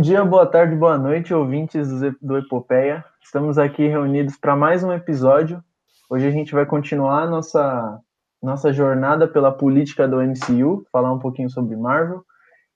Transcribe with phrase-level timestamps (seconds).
[0.00, 1.86] Bom dia, boa tarde, boa noite, ouvintes
[2.22, 3.04] do Epopeia.
[3.22, 5.62] Estamos aqui reunidos para mais um episódio.
[6.08, 8.00] Hoje a gente vai continuar nossa
[8.42, 12.24] nossa jornada pela política do MCU, falar um pouquinho sobre Marvel.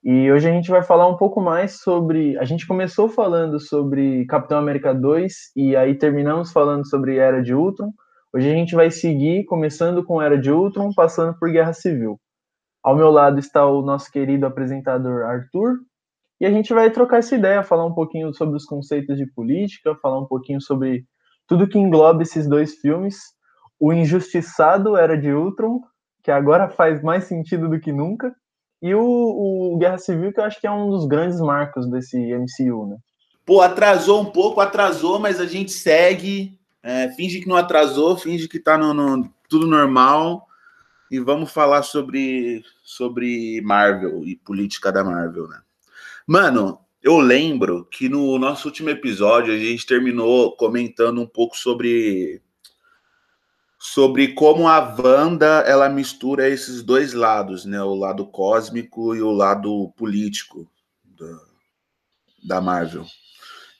[0.04, 2.36] E hoje a gente vai falar um pouco mais sobre.
[2.36, 7.54] A gente começou falando sobre Capitão América 2 e aí terminamos falando sobre Era de
[7.54, 7.90] Ultron.
[8.34, 12.20] Hoje a gente vai seguir, começando com Era de Ultron, passando por Guerra Civil.
[12.82, 15.78] Ao meu lado está o nosso querido apresentador Arthur,
[16.40, 19.94] e a gente vai trocar essa ideia, falar um pouquinho sobre os conceitos de política,
[20.02, 21.04] falar um pouquinho sobre
[21.46, 23.16] tudo que engloba esses dois filmes.
[23.78, 25.80] O Injustiçado Era de Ultron,
[26.22, 28.34] que agora faz mais sentido do que nunca,
[28.82, 29.00] e o,
[29.72, 32.96] o, Guerra Civil, que eu acho que é um dos grandes marcos desse MCU, né?
[33.46, 36.58] Pô, atrasou um pouco, atrasou, mas a gente segue.
[36.82, 40.46] É, finge que não atrasou, finge que tá no, no, tudo normal.
[41.10, 45.60] E vamos falar sobre, sobre Marvel e política da Marvel, né?
[46.26, 52.42] Mano, eu lembro que no nosso último episódio a gente terminou comentando um pouco sobre
[53.78, 57.82] sobre como a Wanda ela mistura esses dois lados, né?
[57.82, 60.66] O lado cósmico e o lado político
[61.04, 61.38] da,
[62.42, 63.04] da Marvel.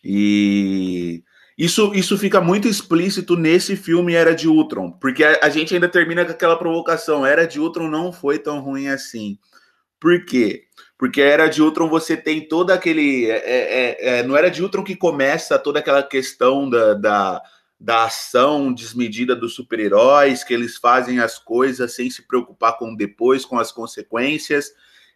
[0.04, 1.24] E
[1.56, 5.88] isso, isso fica muito explícito nesse filme Era de Ultron, porque a, a, gente ainda
[5.88, 7.24] termina com aquela provocação.
[7.24, 9.38] Era de Ultron não foi tão ruim assim.
[10.04, 10.64] Por quê?
[10.98, 13.30] Porque a Era de Ultron você tem todo aquele.
[13.30, 17.42] É, é, é, não Era de Ultron que começa toda aquela questão da, da
[17.80, 23.46] da ação desmedida dos super-heróis, que eles fazem as coisas sem se preocupar com depois,
[23.46, 24.70] com as consequências,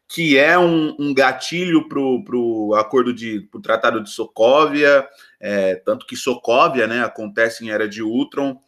[0.07, 5.07] que é um, um gatilho para o acordo de pro Tratado de Sokovia,
[5.39, 8.59] é, tanto que Sokovia né, acontece em Era de Ultron.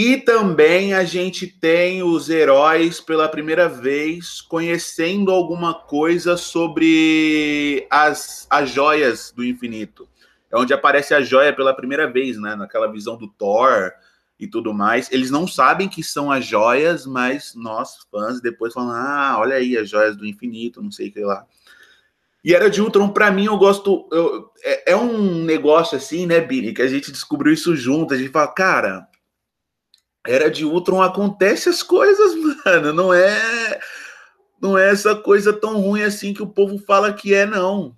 [0.00, 8.46] E também a gente tem os heróis pela primeira vez conhecendo alguma coisa sobre as,
[8.48, 10.08] as joias do infinito
[10.50, 12.56] é onde aparece a joia pela primeira vez, né?
[12.56, 13.92] Naquela visão do Thor
[14.38, 15.12] e tudo mais.
[15.12, 19.76] Eles não sabem que são as joias, mas nós, fãs, depois falam: ah, olha aí,
[19.76, 21.44] as joias do infinito, não sei o que lá.
[22.42, 24.08] E Era de Ultron, para mim, eu gosto.
[24.10, 28.14] Eu, é, é, um negócio assim, né, Billy, que a gente descobriu isso junto.
[28.14, 29.06] A gente fala, cara,
[30.26, 32.92] Era de Ultron acontece as coisas, mano.
[32.92, 33.80] Não é.
[34.60, 37.96] Não é essa coisa tão ruim assim que o povo fala que é, não.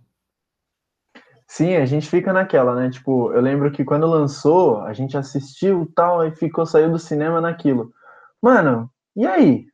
[1.48, 2.88] Sim, a gente fica naquela, né?
[2.88, 7.40] Tipo, eu lembro que quando lançou, a gente assistiu tal, e ficou, saiu do cinema
[7.40, 7.92] naquilo.
[8.40, 9.66] Mano, e aí?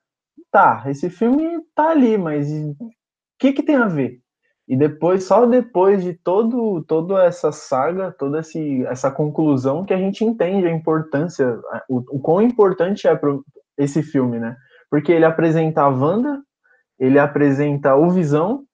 [0.50, 2.90] Tá, esse filme tá ali, mas o
[3.38, 4.20] que que tem a ver?
[4.68, 9.96] E depois, só depois de todo, toda essa saga, toda esse, essa conclusão, que a
[9.96, 11.58] gente entende a importância,
[11.88, 13.34] o, o quão importante é para
[13.78, 14.56] esse filme, né?
[14.90, 16.42] Porque ele apresenta a Wanda,
[16.98, 18.64] ele apresenta o Visão,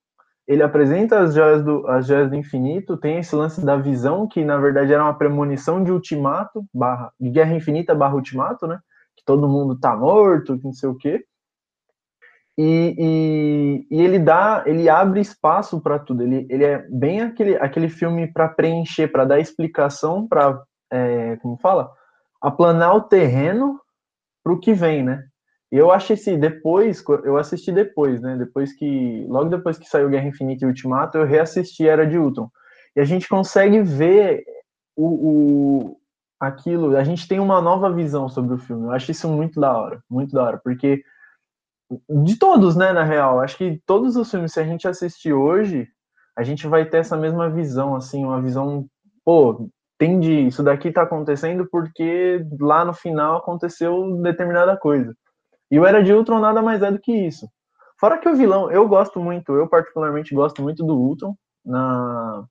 [0.49, 4.45] ele apresenta as joias, do, as joias do infinito, tem esse lance da visão, que
[4.45, 8.79] na verdade era uma premonição de ultimato, barra, de guerra infinita barra ultimato, né?
[9.17, 11.25] Que todo mundo tá morto, que não sei o quê.
[12.57, 16.23] E, e, e ele dá, ele abre espaço para tudo.
[16.23, 21.57] Ele, ele é bem aquele, aquele filme para preencher, para dar explicação, para, é, como
[21.59, 21.91] fala?
[22.41, 23.81] Aplanar o terreno
[24.43, 25.25] para o que vem, né?
[25.73, 28.37] eu achei assim, depois, eu assisti depois, né?
[28.37, 29.27] Depois que.
[29.29, 32.49] Logo depois que saiu Guerra Infinita e Ultimato, eu reassisti Era de Ultron.
[32.95, 34.45] E a gente consegue ver
[34.97, 35.97] o, o,
[36.39, 38.85] aquilo, a gente tem uma nova visão sobre o filme.
[38.85, 41.03] Eu acho isso muito da hora, muito da hora, porque
[42.09, 45.89] de todos, né, na real, acho que todos os filmes, se a gente assistir hoje,
[46.37, 48.87] a gente vai ter essa mesma visão, assim, uma visão,
[49.25, 55.15] pô, entendi, isso daqui tá acontecendo porque lá no final aconteceu determinada coisa.
[55.71, 57.49] E o Era de Ultron nada mais é do que isso.
[57.99, 61.35] Fora que o vilão, eu gosto muito, eu particularmente gosto muito do Ultron
[61.65, 62.45] na,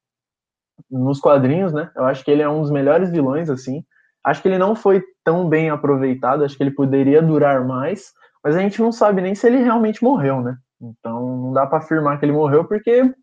[0.90, 1.92] nos quadrinhos, né?
[1.96, 3.84] Eu acho que ele é um dos melhores vilões, assim.
[4.24, 8.14] Acho que ele não foi tão bem aproveitado, acho que ele poderia durar mais,
[8.44, 10.58] mas a gente não sabe nem se ele realmente morreu, né?
[10.82, 13.14] Então não dá para afirmar que ele morreu porque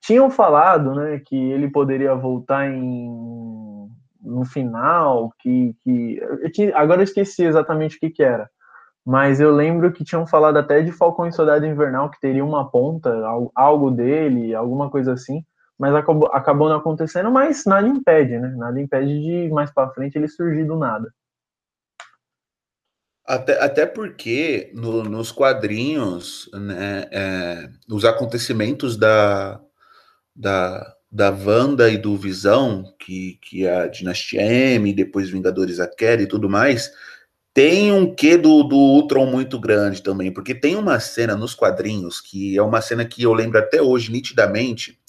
[0.00, 3.88] tinham falado, né, que ele poderia voltar em
[4.20, 8.48] no final, que, que eu tinha, agora eu esqueci exatamente o que que era
[9.04, 12.70] mas eu lembro que tinham falado até de Falcão e Soldado Invernal, que teria uma
[12.70, 13.12] ponta,
[13.54, 15.44] algo dele, alguma coisa assim,
[15.78, 18.54] mas acabou, acabou não acontecendo, mas nada impede, né?
[18.56, 21.12] Nada impede de mais para frente ele surgir do nada.
[23.32, 29.58] Até, até porque no, nos quadrinhos, né, é, os acontecimentos da,
[30.36, 35.88] da, da Wanda e do Visão, que, que é a Dinastia M, depois Vingadores a
[35.88, 36.92] Queda e tudo mais,
[37.54, 42.20] tem um quê do, do Ultron muito grande também, porque tem uma cena nos quadrinhos
[42.20, 45.00] que é uma cena que eu lembro até hoje nitidamente,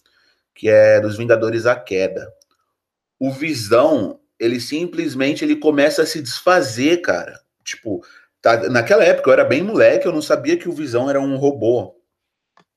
[0.55, 2.31] que é dos Vingadores A Queda.
[3.19, 7.42] O Visão, ele simplesmente ele começa a se desfazer, cara.
[7.63, 8.03] Tipo,
[8.41, 11.37] tá, naquela época eu era bem moleque, eu não sabia que o Visão era um
[11.37, 11.95] robô.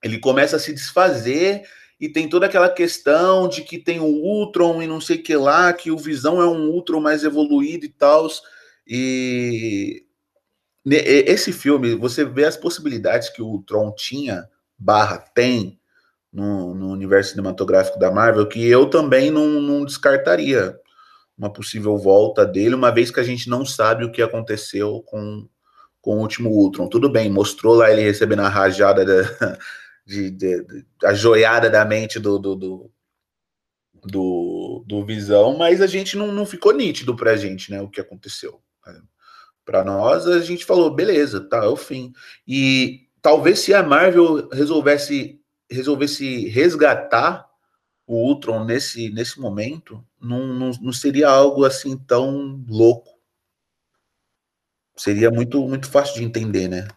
[0.03, 1.63] Ele começa a se desfazer
[1.99, 5.73] e tem toda aquela questão de que tem o Ultron e não sei que lá,
[5.73, 8.29] que o Visão é um Ultron mais evoluído e tal.
[8.87, 10.05] E
[10.85, 14.49] esse filme, você vê as possibilidades que o Ultron tinha,
[14.79, 15.81] barra, tem
[16.33, 20.79] no, no universo cinematográfico da Marvel, que eu também não, não descartaria
[21.37, 25.47] uma possível volta dele, uma vez que a gente não sabe o que aconteceu com,
[26.01, 26.89] com o último Ultron.
[26.89, 29.59] Tudo bem, mostrou lá ele recebendo a rajada da,
[30.07, 32.91] de, de, de, a joiada da mente do, do, do,
[34.05, 38.01] do, do Visão, mas a gente não, não ficou nítido pra gente, né, o que
[38.01, 38.61] aconteceu.
[39.65, 42.13] Para nós, a gente falou, beleza, tá, é o fim.
[42.47, 47.45] E talvez se a Marvel resolvesse, resolvesse resgatar
[48.07, 53.11] o Ultron nesse, nesse momento, não, não, não seria algo assim tão louco.
[54.97, 56.89] Seria muito, muito fácil de entender, né?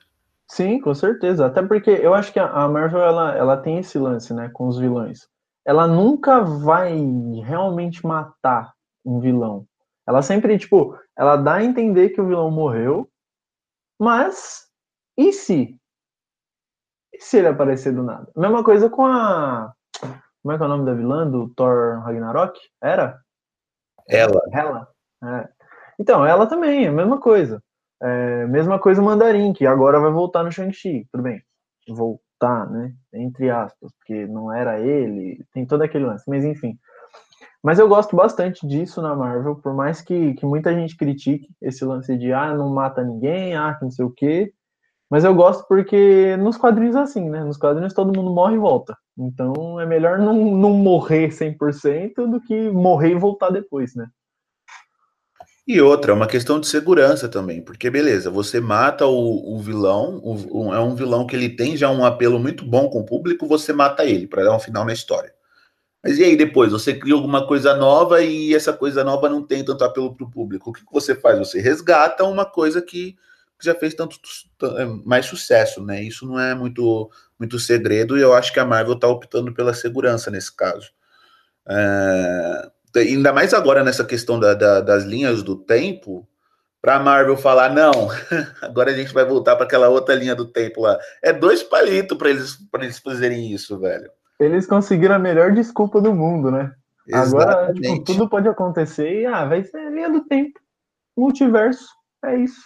[0.48, 1.46] Sim, com certeza.
[1.46, 4.80] Até porque eu acho que a Marvel ela, ela tem esse lance, né, com os
[4.80, 5.28] vilões.
[5.66, 6.96] Ela nunca vai
[7.44, 8.74] realmente matar
[9.06, 9.66] um vilão.
[10.08, 13.08] Ela sempre, tipo, ela dá a entender que o vilão morreu,
[14.00, 14.68] mas
[15.16, 15.78] e se?
[17.14, 18.32] E se ele aparecer do nada?
[18.36, 19.72] Mesma coisa com a.
[20.42, 22.60] Como é que é o nome da vilã do Thor Ragnarok?
[22.82, 23.20] Era?
[24.08, 24.42] Ela.
[24.52, 24.88] Ela.
[25.24, 25.50] É.
[26.00, 27.62] Então, ela também, é a mesma coisa.
[28.02, 31.06] É, mesma coisa o Mandarim, que agora vai voltar no Shang-Chi.
[31.12, 31.42] Tudo bem,
[31.90, 32.94] voltar, né?
[33.14, 36.78] Entre aspas, porque não era ele, tem todo aquele lance, mas enfim.
[37.62, 41.84] Mas eu gosto bastante disso na Marvel, por mais que, que muita gente critique esse
[41.84, 44.54] lance de ah, não mata ninguém, ah, que não sei o quê.
[45.10, 47.44] Mas eu gosto porque nos quadrinhos é assim, né?
[47.44, 48.96] Nos quadrinhos todo mundo morre e volta.
[49.20, 54.08] Então é melhor não, não morrer 100% do que morrer e voltar depois, né?
[55.68, 60.20] E outra, é uma questão de segurança também, porque beleza, você mata o, o vilão,
[60.24, 63.06] o, o, é um vilão que ele tem já um apelo muito bom com o
[63.06, 65.32] público, você mata ele para dar um final na história.
[66.04, 69.64] Mas e aí depois, você cria alguma coisa nova e essa coisa nova não tem
[69.64, 70.70] tanto apelo para o público.
[70.70, 71.38] O que, que você faz?
[71.38, 73.16] Você resgata uma coisa que
[73.62, 74.18] já fez tanto
[74.78, 76.02] é, mais sucesso, né?
[76.02, 79.74] Isso não é muito muito segredo e eu acho que a Marvel está optando pela
[79.74, 80.92] segurança nesse caso.
[81.68, 86.28] É ainda mais agora nessa questão da, da, das linhas do tempo,
[86.82, 87.92] para a Marvel falar, não,
[88.62, 90.98] agora a gente vai voltar para aquela outra linha do tempo lá.
[91.22, 94.10] É dois palitos para eles, eles fazerem isso, velho.
[94.40, 96.74] Eles conseguiram a melhor desculpa do mundo, né?
[97.06, 97.36] Exatamente.
[97.36, 100.60] Agora, tipo, tudo pode acontecer e, ah, vai ser linha do tempo.
[101.18, 101.86] Multiverso,
[102.24, 102.62] é isso.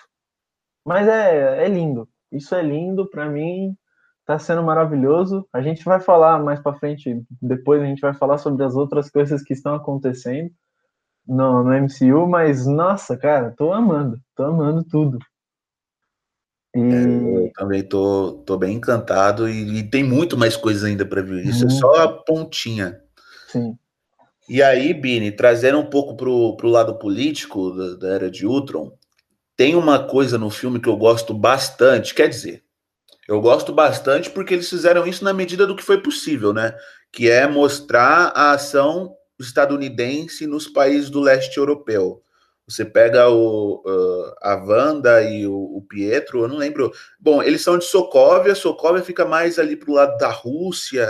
[0.85, 2.07] Mas é, é lindo.
[2.31, 3.75] Isso é lindo, para mim,
[4.25, 5.45] Tá sendo maravilhoso.
[5.51, 9.09] A gente vai falar mais para frente, depois a gente vai falar sobre as outras
[9.09, 10.49] coisas que estão acontecendo
[11.27, 15.19] no, no MCU, mas nossa, cara, tô amando, tô amando tudo.
[16.73, 16.79] E...
[16.79, 21.21] É, eu também tô, tô bem encantado e, e tem muito mais coisas ainda para
[21.21, 21.45] vir.
[21.45, 23.01] Isso é só a pontinha.
[23.49, 23.77] Sim.
[24.47, 28.93] E aí, Bini, trazendo um pouco pro, pro lado político da, da era de Ultron,
[29.55, 32.63] tem uma coisa no filme que eu gosto bastante, quer dizer,
[33.27, 36.75] eu gosto bastante porque eles fizeram isso na medida do que foi possível, né?
[37.11, 42.21] Que é mostrar a ação estadunidense nos países do leste europeu.
[42.67, 46.91] Você pega o, uh, a Wanda e o, o, Pietro, eu não lembro.
[47.19, 51.07] Bom, eles são de Sokovia, Sokovia fica mais ali para o lado da Rússia,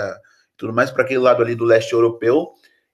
[0.58, 2.52] tudo mais para aquele lado ali do leste europeu.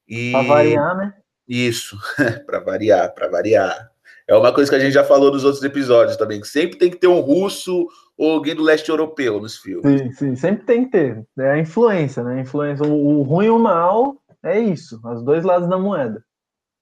[0.07, 0.31] E...
[0.31, 1.13] Para variar, né?
[1.47, 1.97] Isso,
[2.45, 3.88] para variar, para variar.
[4.29, 6.91] É uma coisa que a gente já falou nos outros episódios também, que sempre tem
[6.91, 10.01] que ter um russo ou alguém do leste europeu nos filmes.
[10.01, 11.25] Sim, sim, sempre tem que ter.
[11.39, 12.35] É a influência, né?
[12.35, 16.23] A influência, o, o ruim e o mal é isso, os dois lados da moeda.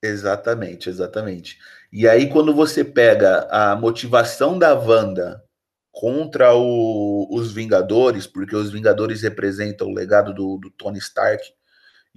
[0.03, 1.57] Exatamente, exatamente.
[1.89, 5.41] E aí, quando você pega a motivação da Wanda
[5.89, 11.41] contra o, os Vingadores, porque os Vingadores representam o legado do, do Tony Stark,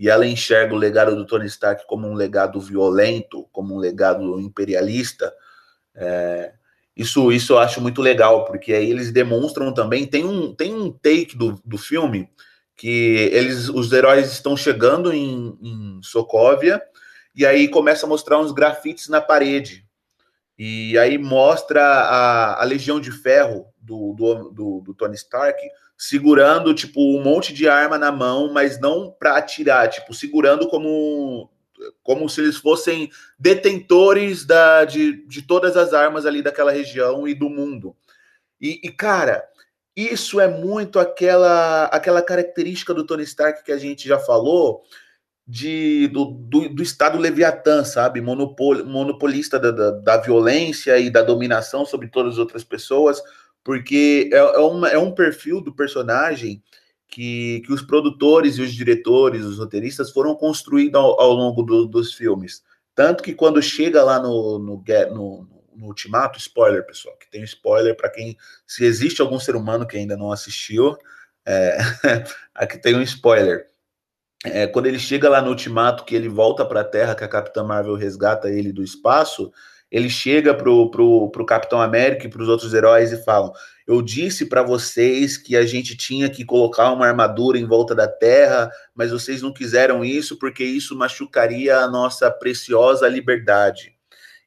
[0.01, 4.41] e ela enxerga o legado do Tony Stark como um legado violento, como um legado
[4.41, 5.31] imperialista,
[5.95, 6.55] é,
[6.97, 10.91] isso, isso eu acho muito legal, porque aí eles demonstram também, tem um, tem um
[10.91, 12.31] take do, do filme
[12.75, 16.81] que eles, os heróis estão chegando em, em Sokovia,
[17.35, 19.87] e aí começa a mostrar uns grafites na parede,
[20.59, 25.61] e aí mostra a, a Legião de Ferro do, do, do, do Tony Stark
[26.01, 31.51] segurando, tipo, um monte de arma na mão, mas não para atirar, tipo, segurando como
[32.03, 37.35] como se eles fossem detentores da, de, de todas as armas ali daquela região e
[37.35, 37.95] do mundo.
[38.61, 39.43] E, e, cara,
[39.95, 44.83] isso é muito aquela aquela característica do Tony Stark que a gente já falou,
[45.51, 48.21] de, do, do, do Estado Leviatã, sabe?
[48.21, 53.21] Monopol, monopolista da, da, da, violência e da dominação sobre todas as outras pessoas,
[53.65, 56.63] porque é, é, uma, é um perfil do personagem
[57.09, 61.87] que, que os produtores e os diretores, os roteiristas foram construindo ao, ao longo do,
[61.87, 62.63] dos filmes.
[62.95, 67.97] Tanto que quando chega lá no, no, no, no Ultimato, spoiler, pessoal, que tem spoiler
[67.97, 68.37] para quem,
[68.67, 70.97] se existe algum ser humano que ainda não assistiu,
[71.47, 71.79] é,
[72.55, 73.67] aqui tem um spoiler.
[74.45, 77.29] É, quando ele chega lá no Ultimato, que ele volta para a Terra, que a
[77.29, 79.53] Capitã Marvel resgata ele do espaço,
[79.91, 83.53] ele chega pro, pro, pro Capitão América e para os outros heróis e falam:
[83.87, 88.07] Eu disse para vocês que a gente tinha que colocar uma armadura em volta da
[88.07, 93.97] Terra, mas vocês não quiseram isso porque isso machucaria a nossa preciosa liberdade.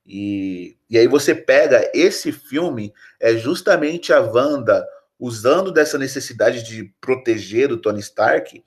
[0.05, 4.85] E, e aí você pega esse filme, é justamente a Wanda
[5.19, 8.61] usando dessa necessidade de proteger o Tony Stark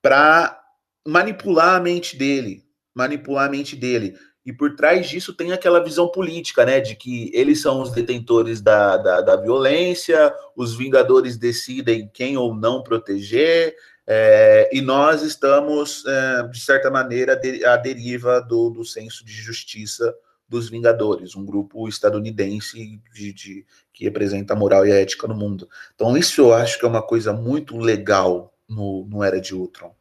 [0.00, 0.60] para
[1.06, 4.16] manipular a mente dele, manipular a mente dele.
[4.48, 6.80] E por trás disso tem aquela visão política, né?
[6.80, 12.54] De que eles são os detentores da, da, da violência, os Vingadores decidem quem ou
[12.54, 13.76] não proteger,
[14.06, 20.16] é, e nós estamos, é, de certa maneira, à deriva do, do senso de justiça
[20.48, 25.34] dos Vingadores, um grupo estadunidense de, de, que representa a moral e a ética no
[25.34, 25.68] mundo.
[25.94, 29.94] Então, isso eu acho que é uma coisa muito legal no, no Era de Ultron.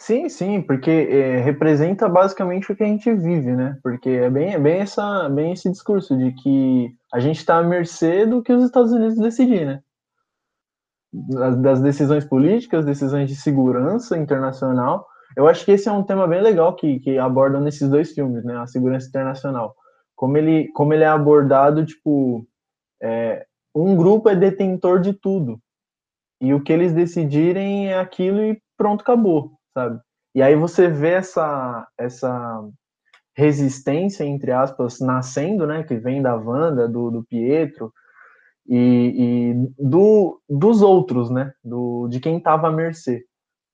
[0.00, 3.76] Sim, sim, porque é, representa basicamente o que a gente vive, né?
[3.82, 7.62] Porque é bem, é bem, essa, bem esse discurso de que a gente está à
[7.64, 9.82] mercê do que os Estados Unidos decidir, né?
[11.12, 16.40] Das decisões políticas, decisões de segurança internacional, eu acho que esse é um tema bem
[16.40, 18.56] legal que, que abordam nesses dois filmes, né?
[18.56, 19.74] A segurança internacional.
[20.14, 22.46] Como ele, como ele é abordado, tipo,
[23.02, 25.60] é, um grupo é detentor de tudo.
[26.40, 30.00] E o que eles decidirem é aquilo e pronto, acabou, sabe?
[30.34, 32.62] E aí você vê essa, essa
[33.36, 35.82] resistência, entre aspas, nascendo, né?
[35.82, 37.92] Que vem da Wanda, do, do Pietro,
[38.68, 41.52] e, e do, dos outros, né?
[41.64, 43.24] Do, de quem estava à mercê.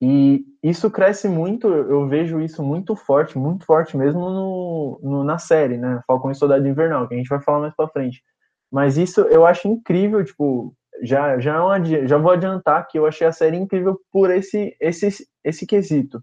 [0.01, 5.39] E isso cresce muito, eu vejo isso muito forte, muito forte mesmo no, no, na
[5.39, 6.01] série, né?
[6.07, 8.23] Falcão e Soldado Invernal, que a gente vai falar mais pra frente.
[8.71, 13.27] Mas isso eu acho incrível, tipo, já, já, é já vou adiantar que eu achei
[13.27, 16.23] a série incrível por esse, esse, esse quesito.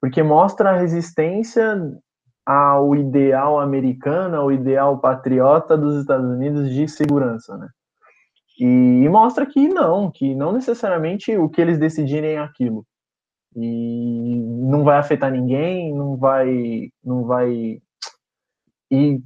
[0.00, 1.80] Porque mostra a resistência
[2.46, 7.68] ao ideal americano, ao ideal patriota dos Estados Unidos de segurança, né?
[8.58, 8.64] E,
[9.04, 12.84] e mostra que não, que não necessariamente o que eles decidirem é aquilo
[13.56, 17.80] e não vai afetar ninguém, não vai, não vai
[18.90, 19.20] e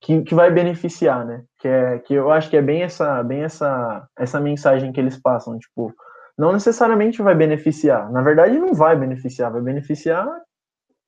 [0.00, 1.44] que, que vai beneficiar, né?
[1.62, 5.16] Que é que eu acho que é bem essa, bem essa, essa mensagem que eles
[5.16, 5.94] passam, tipo,
[6.36, 8.10] não necessariamente vai beneficiar.
[8.10, 10.28] Na verdade, não vai beneficiar, vai beneficiar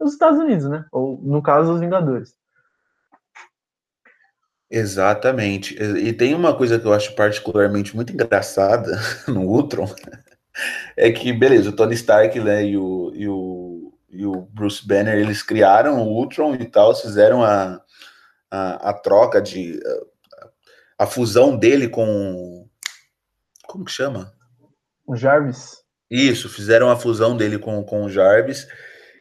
[0.01, 0.85] os Estados Unidos, né?
[0.93, 2.37] Ou no caso, os Vingadores.
[4.71, 5.77] Exatamente.
[5.77, 8.97] E tem uma coisa que eu acho particularmente muito engraçada
[9.27, 9.93] no Ultron,
[10.97, 15.19] é que, beleza, o Tony Stark né, e, o, e, o, e o Bruce Banner,
[15.19, 17.81] eles criaram o Ultron e tal, fizeram a,
[18.49, 19.81] a, a troca de...
[20.99, 22.69] A, fusão dele com...
[23.67, 24.33] Como que chama?
[25.07, 25.83] O Jarvis.
[26.11, 28.67] Isso, fizeram a fusão dele com, com o Jarvis.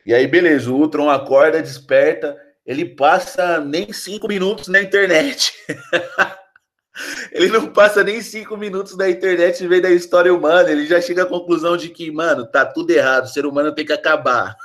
[0.05, 5.53] E aí, beleza, o Ultron acorda, desperta, ele passa nem cinco minutos na internet.
[7.31, 10.69] Ele não passa nem cinco minutos na internet e vem da história humana.
[10.69, 13.25] Ele já chega à conclusão de que, mano, tá tudo errado.
[13.25, 14.55] O ser humano tem que acabar.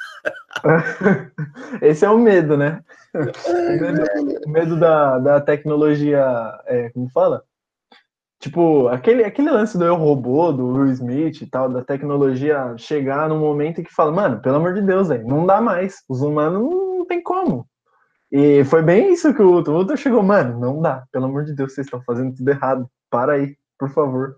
[1.82, 2.82] Esse é o medo, né?
[3.14, 4.04] O medo,
[4.46, 6.25] o medo da, da tecnologia.
[6.66, 7.42] É, como fala?
[8.40, 13.28] Tipo, aquele, aquele lance do eu robô, do Will Smith e tal, da tecnologia chegar
[13.28, 15.96] num momento que fala, mano, pelo amor de Deus, aí, não dá mais.
[16.08, 17.66] Os humanos não tem como.
[18.30, 19.72] E foi bem isso que o Ultra.
[19.72, 21.04] O Ultra chegou, mano, não dá.
[21.10, 22.88] Pelo amor de Deus, vocês estão fazendo tudo errado.
[23.10, 24.37] Para aí, por favor.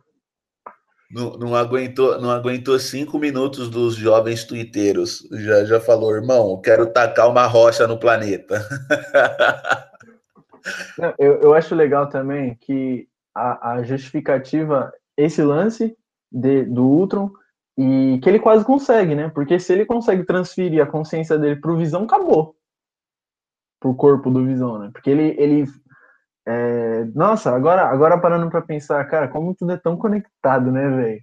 [1.10, 5.26] Não, não, aguentou, não aguentou cinco minutos dos jovens tuiteiros.
[5.32, 8.60] Já, já falou, irmão, quero tacar uma rocha no planeta.
[11.18, 15.96] eu, eu acho legal também que a, a justificativa, esse lance
[16.30, 17.30] de, do Ultron,
[17.76, 19.30] e que ele quase consegue, né?
[19.30, 22.54] Porque se ele consegue transferir a consciência dele pro Visão, acabou
[23.80, 24.90] pro corpo do Visão, né?
[24.92, 25.64] Porque ele, ele
[26.50, 27.04] é...
[27.14, 31.20] nossa, agora, agora parando para pensar, cara, como tudo é tão conectado, né, velho?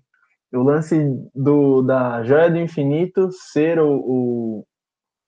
[0.54, 0.98] O lance
[1.36, 4.66] do, da joia do infinito ser o, o,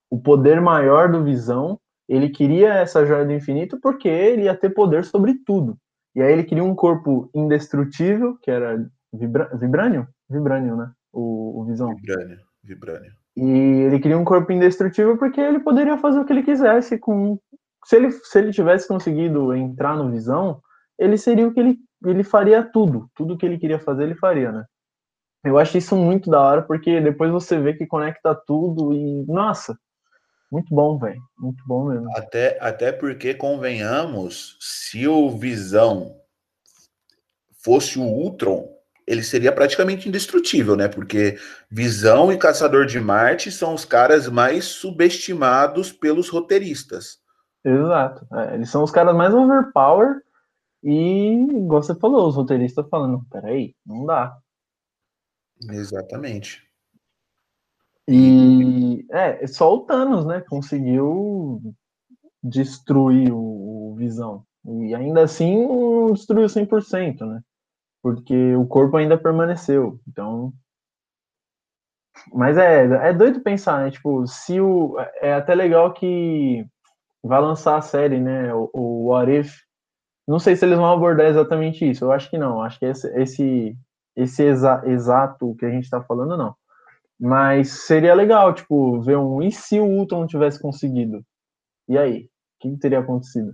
[0.10, 4.70] o poder maior do Visão, ele queria essa joia do infinito porque ele ia ter
[4.70, 5.78] poder sobre tudo.
[6.16, 10.08] E aí ele queria um corpo indestrutível, que era vibra, vibrânio?
[10.30, 10.92] Vibrânio, né?
[11.12, 11.94] O, o Visão.
[11.96, 13.12] Vibrânio, vibrânio.
[13.36, 17.40] E ele queria um corpo indestrutível porque ele poderia fazer o que ele quisesse com.
[17.86, 20.62] Se ele, se ele tivesse conseguido entrar no Visão,
[20.98, 23.10] ele seria o que ele, ele faria tudo.
[23.16, 24.66] Tudo que ele queria fazer, ele faria, né?
[25.44, 29.26] Eu acho isso muito da hora, porque depois você vê que conecta tudo e.
[29.26, 29.78] Nossa!
[30.52, 31.22] Muito bom, velho.
[31.38, 32.10] Muito bom mesmo.
[32.18, 36.16] Até, até porque, convenhamos, se o Visão
[37.64, 38.68] fosse o Ultron,
[39.06, 40.88] ele seria praticamente indestrutível, né?
[40.88, 41.38] Porque
[41.70, 47.20] Visão e Caçador de Marte são os caras mais subestimados pelos roteiristas.
[47.64, 48.28] Exato.
[48.34, 50.22] É, eles são os caras mais overpower
[50.84, 54.38] e, igual você falou, os roteiristas falando, peraí, não dá.
[55.70, 56.64] Exatamente.
[58.08, 61.62] E é, só o Thanos, né, conseguiu
[62.42, 64.46] destruir o, o Visão.
[64.66, 67.44] E ainda assim não destruiu 100%, né?
[68.02, 70.00] porque o corpo ainda permaneceu.
[70.08, 70.54] Então.
[72.34, 73.92] Mas é, é doido pensar, né?
[73.92, 74.96] Tipo, se o.
[75.22, 76.66] É até legal que
[77.24, 78.54] vai lançar a série, né?
[78.54, 79.58] O, o What If.
[80.28, 82.06] Não sei se eles vão abordar exatamente isso.
[82.06, 82.62] Eu acho que não.
[82.62, 83.78] Acho que esse, esse,
[84.16, 86.56] esse exa, exato que a gente tá falando, não.
[87.20, 89.42] Mas seria legal, tipo, ver um.
[89.42, 91.24] E se o Ultron tivesse conseguido?
[91.88, 92.30] E aí?
[92.64, 93.54] O que teria acontecido?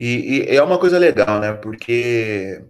[0.00, 1.52] E, e, é uma coisa legal, né?
[1.52, 2.64] Porque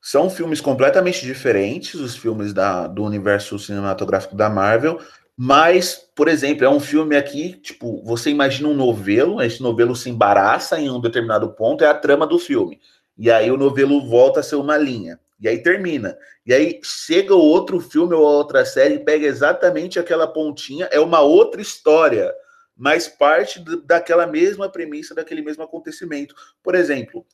[0.00, 5.00] são filmes completamente diferentes, os filmes da, do universo cinematográfico da Marvel,
[5.36, 10.08] mas, por exemplo, é um filme aqui, tipo, você imagina um novelo, esse novelo se
[10.08, 12.80] embaraça em um determinado ponto, é a trama do filme.
[13.18, 15.20] E aí o novelo volta a ser uma linha.
[15.38, 16.16] E aí termina.
[16.46, 21.60] E aí chega outro filme ou outra série pega exatamente aquela pontinha, é uma outra
[21.60, 22.32] história
[22.76, 26.34] mas parte daquela mesma premissa, daquele mesmo acontecimento.
[26.62, 27.26] Por exemplo,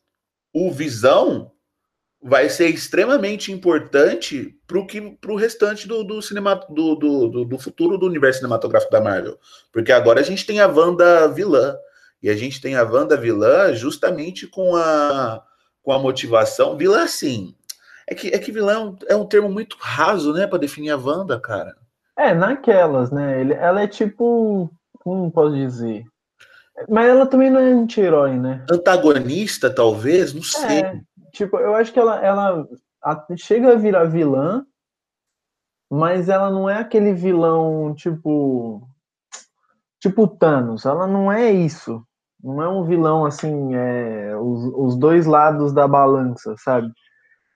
[0.52, 1.51] o Visão
[2.22, 8.06] vai ser extremamente importante para o restante do, do, cinema, do, do, do, futuro do
[8.06, 9.38] universo cinematográfico da Marvel.
[9.72, 11.76] Porque agora a gente tem a Wanda vilã.
[12.22, 15.42] E a gente tem a Wanda vilã justamente com a,
[15.82, 16.76] com a motivação.
[16.76, 17.54] Vilã, sim.
[18.06, 20.90] É que, é que vilã é um, é um termo muito raso, né, para definir
[20.90, 21.74] a Wanda, cara.
[22.16, 23.40] É, naquelas, né?
[23.40, 24.70] Ele, ela é tipo
[25.02, 26.04] como posso dizer?
[26.88, 28.64] Mas ela também não é anti-herói, né?
[28.70, 30.32] Antagonista, talvez?
[30.32, 30.80] Não sei.
[30.80, 31.00] É,
[31.32, 32.68] tipo, eu acho que ela, ela
[33.36, 34.64] chega a virar vilã,
[35.90, 38.86] mas ela não é aquele vilão, tipo.
[40.00, 40.84] Tipo Thanos.
[40.84, 42.04] Ela não é isso.
[42.42, 46.90] Não é um vilão assim, é, os, os dois lados da balança, sabe?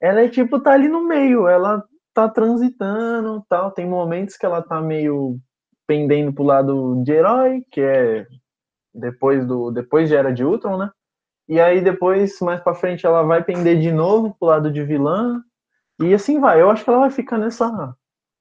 [0.01, 3.71] Ela é tipo, tá ali no meio, ela tá transitando tal.
[3.71, 5.37] Tem momentos que ela tá meio
[5.85, 8.27] pendendo pro lado de herói, que é
[8.93, 10.91] depois do depois de Era de Ultron, né?
[11.47, 15.41] E aí depois, mais para frente, ela vai pender de novo pro lado de vilã.
[15.99, 16.61] E assim vai.
[16.61, 17.95] Eu acho que ela vai ficar nessa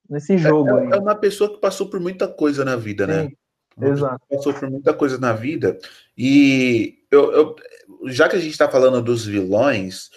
[0.08, 0.76] nesse é, jogo.
[0.78, 3.24] É, é uma pessoa que passou por muita coisa na vida, né?
[3.24, 3.36] Sim,
[3.76, 3.88] né?
[3.90, 4.20] Exato.
[4.28, 5.78] Passou por muita coisa na vida.
[6.16, 7.56] E eu, eu
[8.06, 10.10] já que a gente está falando dos vilões,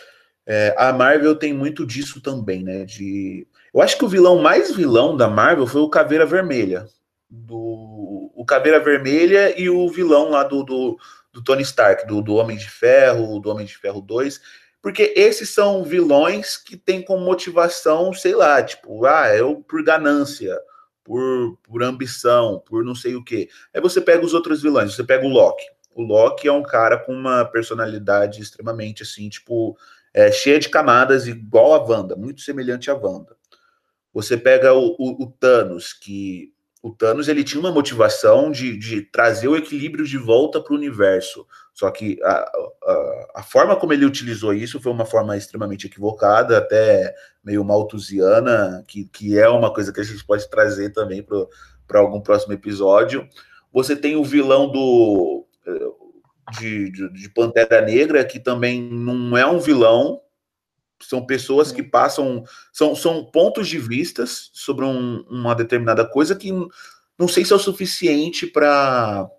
[0.45, 2.85] é, a Marvel tem muito disso também, né?
[2.85, 6.87] De, eu acho que o vilão mais vilão da Marvel foi o Caveira Vermelha
[7.29, 10.97] do o Caveira Vermelha e o vilão lá do, do,
[11.31, 14.41] do Tony Stark, do, do Homem de Ferro, do Homem de Ferro 2,
[14.81, 20.57] porque esses são vilões que têm como motivação, sei lá, tipo, ah, eu por ganância,
[21.03, 23.49] por, por ambição, por não sei o que.
[23.73, 25.65] Aí você pega os outros vilões, você pega o Loki.
[25.93, 29.77] O Loki é um cara com uma personalidade extremamente assim, tipo,
[30.13, 33.35] é, cheia de camadas, igual a Wanda, muito semelhante à Wanda.
[34.13, 39.01] Você pega o, o, o Thanos, que o Thanos ele tinha uma motivação de, de
[39.01, 41.45] trazer o equilíbrio de volta para o universo.
[41.73, 46.57] Só que a, a, a, forma como ele utilizou isso foi uma forma extremamente equivocada,
[46.57, 47.13] até
[47.43, 51.21] meio malthusiana, que, que é uma coisa que a gente pode trazer também
[51.87, 53.27] para algum próximo episódio.
[53.73, 55.45] Você tem o vilão do
[56.57, 60.21] de, de, de Pantera Negra, que também não é um vilão,
[61.01, 66.51] são pessoas que passam, são, são pontos de vistas sobre um, uma determinada coisa que
[67.17, 69.29] não sei se é o suficiente para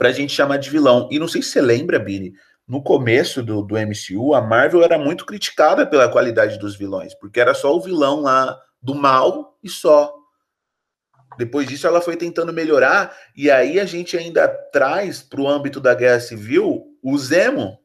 [0.00, 1.08] a gente chamar de vilão.
[1.10, 2.32] E não sei se você lembra, Bini,
[2.66, 7.40] no começo do, do MCU, a Marvel era muito criticada pela qualidade dos vilões, porque
[7.40, 10.14] era só o vilão lá do mal e só.
[11.36, 15.80] Depois disso, ela foi tentando melhorar, e aí a gente ainda traz para o âmbito
[15.80, 17.78] da guerra civil o Zemo,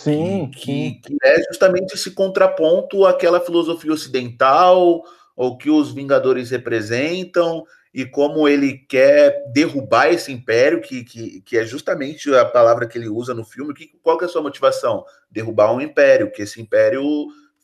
[0.00, 5.02] Sim, que, que é justamente esse contraponto àquela filosofia ocidental,
[5.36, 11.58] ou que os Vingadores representam, e como ele quer derrubar esse império, que, que, que
[11.58, 13.74] é justamente a palavra que ele usa no filme.
[13.74, 15.04] Que, qual que é a sua motivação?
[15.30, 17.04] Derrubar um império, que esse império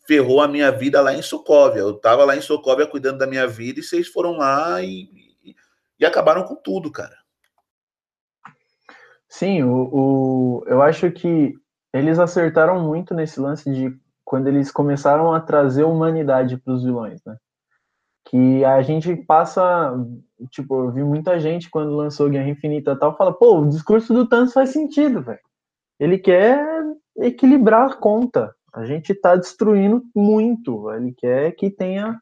[0.07, 1.81] ferrou a minha vida lá em Sokovia.
[1.81, 5.09] Eu tava lá em Sokovia cuidando da minha vida e vocês foram lá e,
[5.43, 5.57] e,
[5.99, 7.17] e acabaram com tudo, cara.
[9.27, 11.55] Sim, o, o, eu acho que
[11.99, 17.21] eles acertaram muito nesse lance de quando eles começaram a trazer humanidade para os vilões,
[17.25, 17.37] né?
[18.25, 19.95] Que a gente passa,
[20.51, 24.13] tipo, eu vi muita gente quando lançou Guerra Infinita e tal, fala, pô, o discurso
[24.13, 25.39] do Thanos faz sentido, velho.
[26.01, 26.61] Ele quer
[27.19, 28.53] equilibrar a conta.
[28.75, 30.91] A gente tá destruindo muito.
[30.91, 32.21] Ele quer que tenha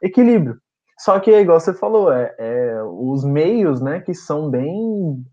[0.00, 0.58] equilíbrio.
[0.98, 5.24] Só que, igual você falou, é, é os meios, né, que são bem,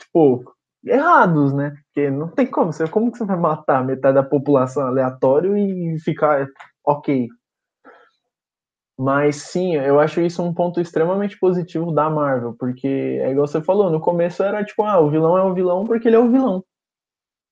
[0.00, 0.56] tipo,
[0.88, 1.74] errados, né?
[1.86, 2.72] Porque não tem como.
[2.72, 6.46] Você, como que você vai matar metade da população aleatório e ficar
[6.84, 7.28] ok?
[8.98, 12.88] Mas sim, eu acho isso um ponto extremamente positivo da Marvel, porque
[13.22, 16.08] é igual você falou, no começo era tipo, ah, o vilão é o vilão porque
[16.08, 16.64] ele é o vilão.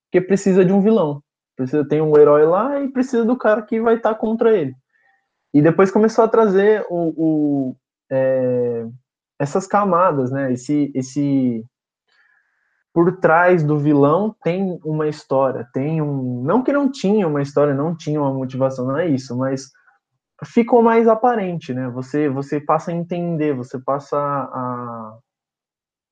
[0.05, 1.21] Porque precisa de um vilão.
[1.55, 4.75] Precisa ter um herói lá e precisa do cara que vai estar contra ele.
[5.53, 7.75] E depois começou a trazer o, o
[8.11, 8.85] é,
[9.39, 10.51] essas camadas, né?
[10.51, 11.63] Esse, esse
[12.97, 16.41] por trás do vilão tem uma história, tem um.
[16.41, 19.69] Não que não tinha uma história, não tinha uma motivação, não é isso, mas
[20.43, 21.87] ficou mais aparente, né?
[21.89, 25.19] Você, você passa a entender, você passa a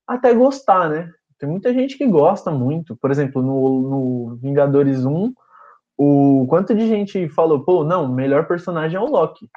[0.08, 1.12] até gostar, né?
[1.40, 2.96] Tem muita gente que gosta muito.
[2.96, 3.82] Por exemplo, no,
[4.30, 5.34] no Vingadores 1,
[5.98, 9.50] o quanto de gente falou, pô, não, melhor personagem é o Loki.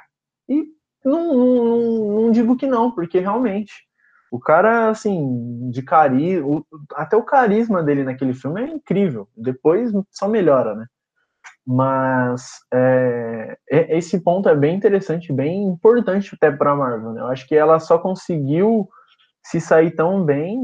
[0.49, 0.65] E
[1.05, 3.87] não, não, não digo que não, porque realmente
[4.31, 6.63] o cara, assim, de carisma,
[6.93, 9.27] até o carisma dele naquele filme é incrível.
[9.35, 10.85] Depois só melhora, né?
[11.65, 17.13] Mas é, esse ponto é bem interessante, bem importante até para a Marvel.
[17.13, 17.21] Né?
[17.21, 18.89] Eu acho que ela só conseguiu
[19.43, 20.59] se sair tão bem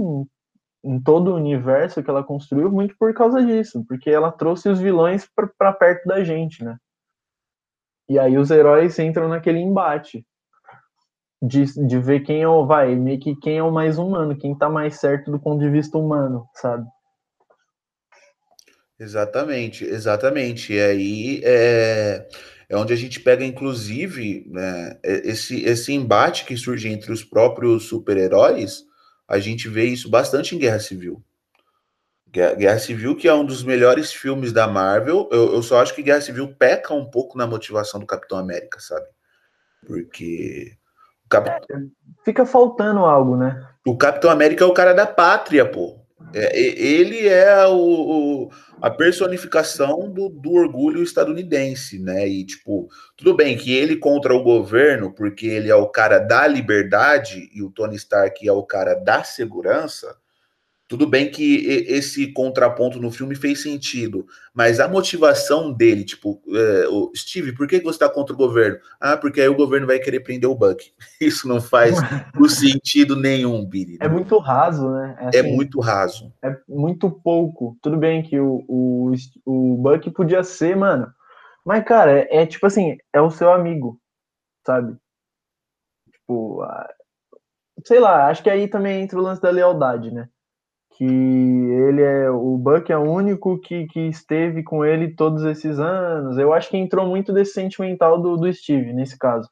[0.83, 4.79] em todo o universo que ela construiu muito por causa disso, porque ela trouxe os
[4.79, 6.77] vilões para perto da gente, né?
[8.07, 10.23] E aí os heróis entram naquele embate
[11.41, 14.57] de, de ver quem é o vai, meio que quem é o mais humano, quem
[14.57, 16.87] tá mais certo do ponto de vista humano, sabe?
[18.99, 20.73] Exatamente, exatamente.
[20.73, 22.27] E aí é,
[22.69, 27.83] é onde a gente pega, inclusive, né, esse, esse embate que surge entre os próprios
[27.85, 28.85] super-heróis,
[29.27, 31.21] a gente vê isso bastante em Guerra Civil.
[32.31, 36.03] Guerra Civil, que é um dos melhores filmes da Marvel, eu, eu só acho que
[36.03, 39.07] Guerra Civil peca um pouco na motivação do Capitão América, sabe?
[39.87, 40.77] Porque
[41.29, 41.49] Cap...
[42.23, 43.67] Fica faltando algo, né?
[43.85, 46.05] O Capitão América é o cara da pátria, pô.
[46.33, 48.49] É, ele é o, o,
[48.81, 52.27] a personificação do, do, orgulho estadunidense, né?
[52.27, 56.47] E, tipo, tudo bem que ele contra o governo, porque ele é o cara da
[56.47, 60.15] liberdade e o Tony Stark é o cara da segurança,
[60.87, 66.87] tudo bem que esse contraponto no filme fez sentido, mas a motivação dele, tipo, é,
[66.87, 68.77] o Steve, por que você está contra o governo?
[68.99, 70.93] Ah, porque aí o governo vai querer prender o Buck.
[71.19, 71.95] Isso não faz
[72.39, 73.97] o sentido nenhum, Billy.
[73.99, 75.17] É muito raso, né?
[75.19, 76.33] É, é, assim, é, muito raso.
[76.43, 77.75] É muito pouco.
[77.81, 79.11] Tudo bem que o, o,
[79.43, 81.11] o Buck podia ser, mano.
[81.65, 83.99] Mas, cara, é, é tipo assim, é o seu amigo,
[84.63, 84.95] sabe?
[86.11, 86.63] Tipo,
[87.83, 90.29] sei lá, acho que aí também entra o lance da lealdade, né?
[90.97, 95.77] Que ele é o Buck é o único que, que esteve com ele todos esses
[95.77, 96.37] anos.
[96.37, 99.49] Eu acho que entrou muito desse sentimental do, do Steve nesse caso.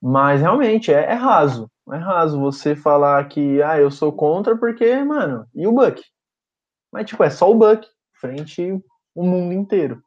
[0.00, 1.70] Mas realmente é, é, raso.
[1.92, 6.00] É raso você falar que ah, eu sou contra porque, mano, e o Buck?
[6.92, 7.86] Mas tipo, é só o Buck
[8.20, 8.80] frente
[9.14, 10.00] o mundo inteiro.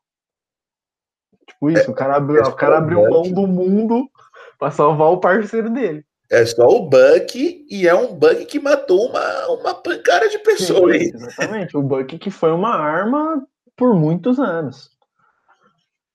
[1.45, 4.09] Tipo isso, o cara abriu, é o cara abriu mão do mundo
[4.57, 6.05] para salvar o parceiro dele.
[6.31, 10.97] É só o Buck e é um Buck que matou uma, uma pancada de pessoas.
[10.97, 14.89] Sim, exatamente, o Buck que foi uma arma por muitos anos.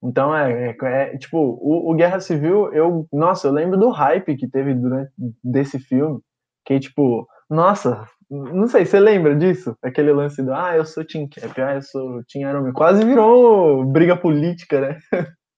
[0.03, 4.35] Então é, é, é tipo, o, o, Guerra Civil, eu, nossa, eu lembro do hype
[4.35, 5.11] que teve durante
[5.43, 6.19] desse filme,
[6.65, 9.77] que tipo, nossa, não sei, você lembra disso?
[9.83, 13.05] Aquele lance do, ah, eu sou Team Cap, ah, eu sou Team Iron Man, quase
[13.05, 14.99] virou briga política, né?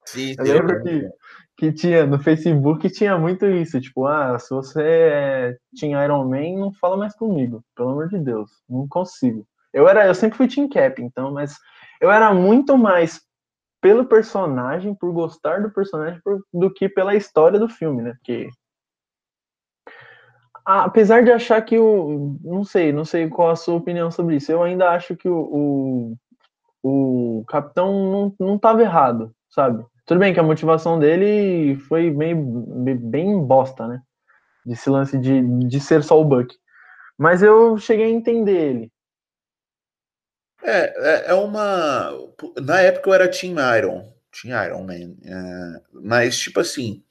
[0.05, 1.07] Sim, eu lembro que
[1.57, 6.73] que tinha no Facebook tinha muito isso, tipo, ah, se você tinha Iron Man, não
[6.73, 9.45] fala mais comigo, pelo amor de Deus, não consigo.
[9.73, 11.57] Eu era, eu sempre fui Team Cap, então, mas
[12.01, 13.21] eu era muito mais
[13.81, 18.13] pelo personagem, por gostar do personagem, por, do que pela história do filme, né?
[18.13, 18.49] Porque
[20.65, 24.51] apesar de achar que o, não sei, não sei qual a sua opinião sobre isso,
[24.51, 26.15] eu ainda acho que o,
[26.81, 27.91] o, o Capitão
[28.39, 29.85] não, não tava errado, sabe?
[30.05, 34.01] Tudo bem que a motivação dele foi meio, bem bosta, né?
[34.65, 36.53] Desse lance de, de ser só o Buck.
[37.17, 38.91] Mas eu cheguei a entender ele.
[40.61, 42.11] É, é, é uma.
[42.61, 44.13] Na época eu era Team Iron.
[44.31, 45.15] tinha Iron Man.
[45.23, 47.03] É, mas, tipo assim,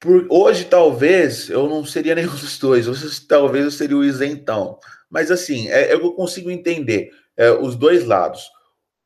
[0.00, 4.78] por, hoje talvez eu não seria nenhum dos dois, hoje talvez eu seria o isentão.
[5.08, 8.50] Mas assim, é, eu consigo entender é, os dois lados.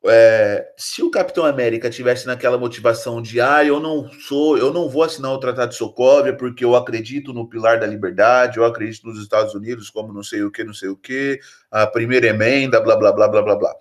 [0.05, 4.87] É, se o Capitão América tivesse naquela motivação de ah, eu não sou, eu não
[4.87, 9.07] vou assinar o Tratado de Sokovia porque eu acredito no pilar da liberdade, eu acredito
[9.07, 12.79] nos Estados Unidos como não sei o que, não sei o que, a primeira emenda,
[12.79, 13.75] blá blá blá blá blá blá.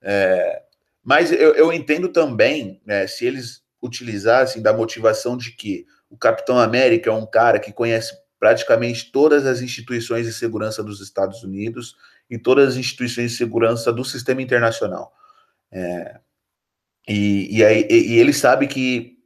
[0.00, 0.62] É,
[1.04, 6.58] mas eu, eu, entendo também, né, se eles utilizassem da motivação de que o Capitão
[6.58, 11.94] América é um cara que conhece praticamente todas as instituições de segurança dos Estados Unidos
[12.30, 15.12] e todas as instituições de segurança do sistema internacional.
[15.70, 16.20] É,
[17.08, 19.16] e, e, aí, e, ele sabe que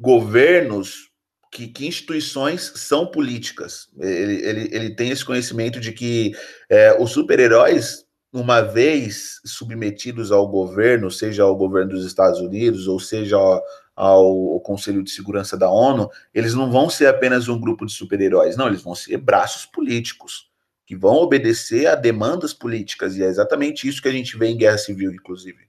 [0.00, 1.10] governos,
[1.50, 3.88] que, que instituições são políticas.
[3.98, 6.32] Ele, ele, ele tem esse conhecimento de que
[6.68, 12.98] é, os super-heróis, uma vez submetidos ao governo, seja ao governo dos Estados Unidos, ou
[12.98, 13.62] seja ao,
[13.94, 18.56] ao, Conselho de Segurança da ONU, eles não vão ser apenas um grupo de super-heróis,
[18.56, 20.52] não, eles vão ser braços políticos
[20.86, 24.56] que vão obedecer a demandas políticas, e é exatamente isso que a gente vê em
[24.56, 25.66] Guerra Civil, inclusive.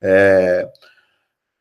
[0.00, 0.68] É...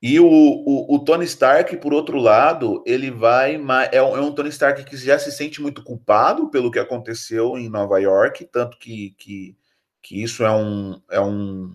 [0.02, 3.56] E o, o, o, Tony Stark, por outro lado, ele vai.
[3.90, 7.58] É um, é um, Tony Stark que já se sente muito culpado pelo que aconteceu
[7.58, 9.56] em Nova York, tanto que, que,
[10.02, 11.72] que isso é um, é um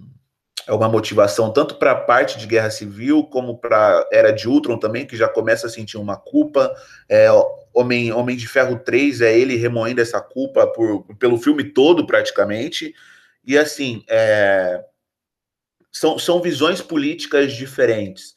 [0.74, 5.06] uma motivação tanto para a parte de guerra civil como para era de Ultron também,
[5.06, 6.74] que já começa a sentir uma culpa.
[7.08, 7.28] É,
[7.72, 12.94] Homem, Homem de Ferro 3 é ele remoendo essa culpa por, pelo filme todo, praticamente.
[13.44, 14.84] E assim, é,
[15.90, 18.34] são, são visões políticas diferentes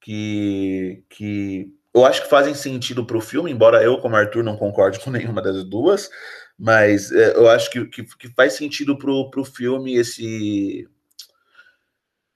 [0.00, 4.56] que, que eu acho que fazem sentido para o filme, embora eu, como Arthur, não
[4.56, 6.10] concorde com nenhuma das duas,
[6.58, 10.88] mas é, eu acho que, que, que faz sentido para o filme esse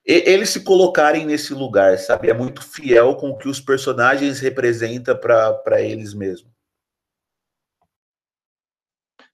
[0.07, 2.31] eles se colocarem nesse lugar, sabe?
[2.31, 6.57] É muito fiel com o que os personagens representam para eles mesmos.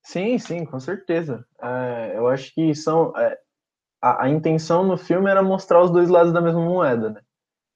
[0.03, 1.45] Sim, sim, com certeza.
[1.63, 3.17] É, eu acho que são.
[3.17, 3.39] É,
[4.01, 7.21] a, a, intenção no filme era mostrar os dois lados da mesma moeda, né?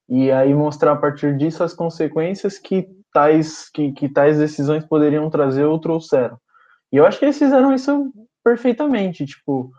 [0.09, 5.29] E aí mostrar a partir disso as consequências que tais, que, que tais decisões poderiam
[5.29, 6.39] trazer ou trouxeram.
[6.91, 8.11] E eu acho que eles fizeram isso
[8.43, 9.25] perfeitamente.
[9.25, 9.71] Tipo,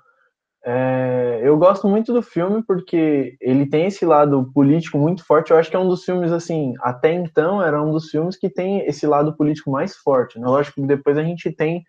[0.71, 5.51] é, eu gosto muito do filme porque ele tem esse lado político muito forte.
[5.51, 8.51] Eu acho que é um dos filmes, assim, até então era um dos filmes que
[8.51, 10.39] tem esse lado político mais forte.
[10.39, 10.47] Né?
[10.47, 11.83] Lógico que depois a gente tem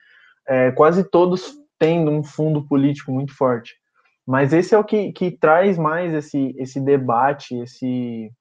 [0.47, 3.75] é, quase todos tendo um fundo político muito forte.
[4.25, 8.31] Mas esse é o que, que traz mais esse, esse debate, esse.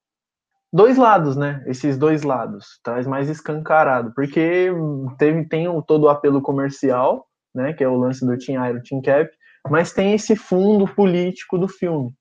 [0.72, 1.64] Dois lados, né?
[1.66, 2.78] Esses dois lados.
[2.84, 4.12] Traz mais escancarado.
[4.14, 4.70] Porque
[5.18, 7.72] teve, tem todo o apelo comercial, né?
[7.72, 9.28] Que é o lance do Team Iron, Team Cap
[9.68, 12.12] mas tem esse fundo político do filme,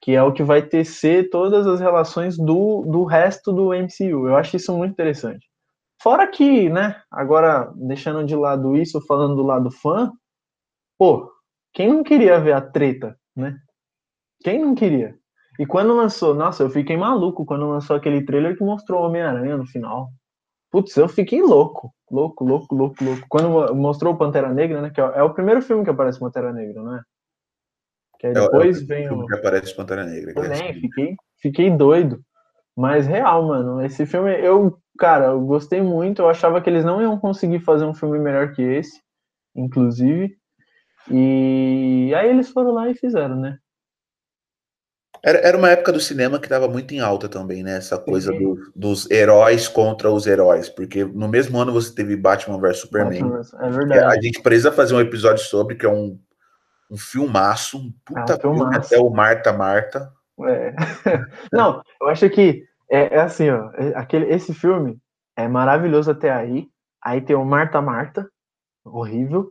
[0.00, 4.26] que é o que vai tecer todas as relações do, do resto do MCU.
[4.26, 5.46] Eu acho isso muito interessante.
[6.02, 10.10] Fora que, né, agora deixando de lado isso, falando do lado fã,
[10.98, 11.30] pô,
[11.72, 13.56] quem não queria ver a treta, né?
[14.42, 15.16] Quem não queria?
[15.58, 19.56] E quando lançou, nossa, eu fiquei maluco quando lançou aquele trailer que mostrou o Homem-Aranha
[19.56, 20.10] no final.
[20.72, 23.26] Putz, eu fiquei louco, louco, louco, louco, louco.
[23.28, 24.88] Quando mostrou o Pantera Negra, né?
[24.88, 27.02] Que é, é o primeiro filme que aparece Pantera Negra, não é?
[28.18, 29.26] Que aí depois é, é vem o.
[29.26, 30.32] que aparece Pantera Negra.
[30.32, 32.22] Também, é fiquei, fiquei doido.
[32.74, 33.84] Mas real, mano.
[33.84, 36.22] Esse filme, eu, cara, eu gostei muito.
[36.22, 38.98] Eu achava que eles não iam conseguir fazer um filme melhor que esse,
[39.54, 40.34] inclusive.
[41.10, 43.58] E aí eles foram lá e fizeram, né?
[45.24, 47.76] Era, era uma época do cinema que estava muito em alta também, né?
[47.76, 50.68] Essa coisa do, dos heróis contra os heróis.
[50.68, 53.30] Porque no mesmo ano você teve Batman vs Superman.
[53.30, 54.18] Batman, é verdade.
[54.18, 56.18] A gente precisa fazer um episódio sobre, que é um,
[56.90, 60.12] um filmaço, um puta é um filme, até o Marta Marta.
[60.40, 60.74] É.
[61.52, 63.70] Não, eu acho que é, é assim, ó.
[63.74, 64.98] É, aquele, esse filme
[65.36, 66.68] é maravilhoso até aí.
[67.00, 68.28] Aí tem o Marta Marta,
[68.84, 69.50] horrível.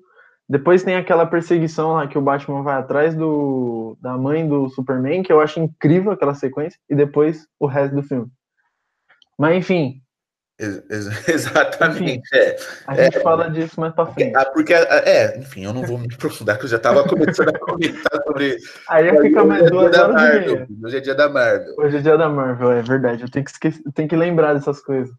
[0.52, 5.24] Depois tem aquela perseguição lá que o Batman vai atrás do, da mãe do Superman,
[5.24, 8.28] que eu acho incrível aquela sequência, e depois o resto do filme.
[9.40, 10.02] Mas enfim.
[10.60, 10.84] Ex
[11.30, 12.20] exatamente.
[12.20, 14.36] Enfim, é, a gente é, fala disso mais pra frente.
[14.36, 17.58] É, porque, é, enfim, eu não vou me aprofundar, que eu já estava começando a
[17.58, 18.58] comentar sobre.
[18.90, 21.76] Aí fica mais duas horas Marvel, Hoje é dia da Marvel.
[21.78, 23.24] Hoje é dia da Marvel, é verdade.
[23.24, 25.16] Eu tenho que, esquecer, tenho que lembrar dessas coisas.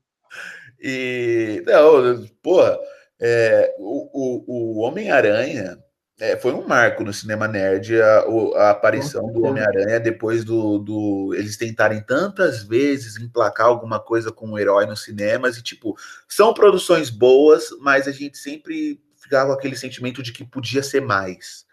[0.78, 1.64] E.
[1.66, 2.76] Não, porra
[3.22, 5.78] é, o, o, o Homem-Aranha
[6.20, 8.24] é, foi um marco no cinema nerd a,
[8.56, 14.46] a aparição do Homem-Aranha depois do, do, eles tentarem tantas vezes emplacar alguma coisa com
[14.46, 15.96] o um herói nos cinemas e tipo
[16.28, 21.00] são produções boas, mas a gente sempre ficava com aquele sentimento de que podia ser
[21.00, 21.64] mais,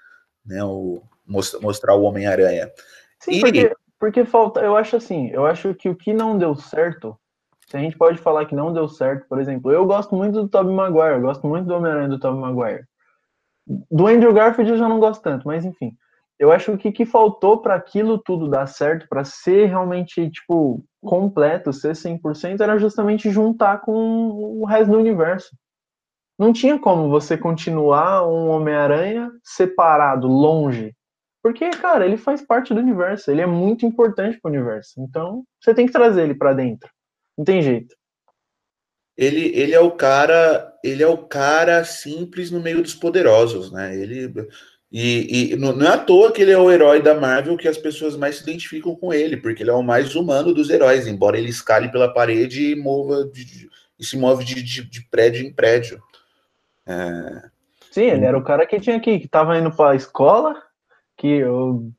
[0.45, 0.63] né?
[0.63, 2.71] O, mostrar o Homem-Aranha.
[3.19, 3.41] Sim, e...
[3.41, 7.19] porque Porque falta, eu acho assim, eu acho que o que não deu certo,
[7.69, 10.49] se a gente pode falar que não deu certo, por exemplo, eu gosto muito do
[10.49, 12.83] Tobey Maguire, eu gosto muito do Homem-Aranha do Tobey Maguire.
[13.91, 15.95] Do Andrew Garfield eu já não gosto tanto, mas enfim.
[16.39, 20.83] Eu acho que o que faltou para aquilo tudo dar certo, para ser realmente, tipo,
[21.01, 23.93] completo, ser 100%, era justamente juntar com
[24.31, 25.55] o resto do universo.
[26.39, 30.95] Não tinha como você continuar um Homem-Aranha separado, longe.
[31.43, 34.93] Porque, cara, ele faz parte do universo, ele é muito importante para o universo.
[34.97, 36.89] Então, você tem que trazer ele para dentro.
[37.39, 37.95] Não tem jeito.
[39.15, 43.95] Ele, ele é o cara, ele é o cara simples no meio dos poderosos, né?
[43.95, 44.29] Ele
[44.91, 47.77] e, e, não é à toa que ele é o herói da Marvel que as
[47.77, 51.37] pessoas mais se identificam com ele, porque ele é o mais humano dos heróis, embora
[51.37, 55.53] ele escale pela parede e mova de, de, e se move de, de, prédio em
[55.53, 56.03] prédio.
[56.85, 57.49] É...
[57.89, 60.61] Sim, ele era o cara que tinha que, que tava indo para a escola,
[61.15, 61.89] que, eu,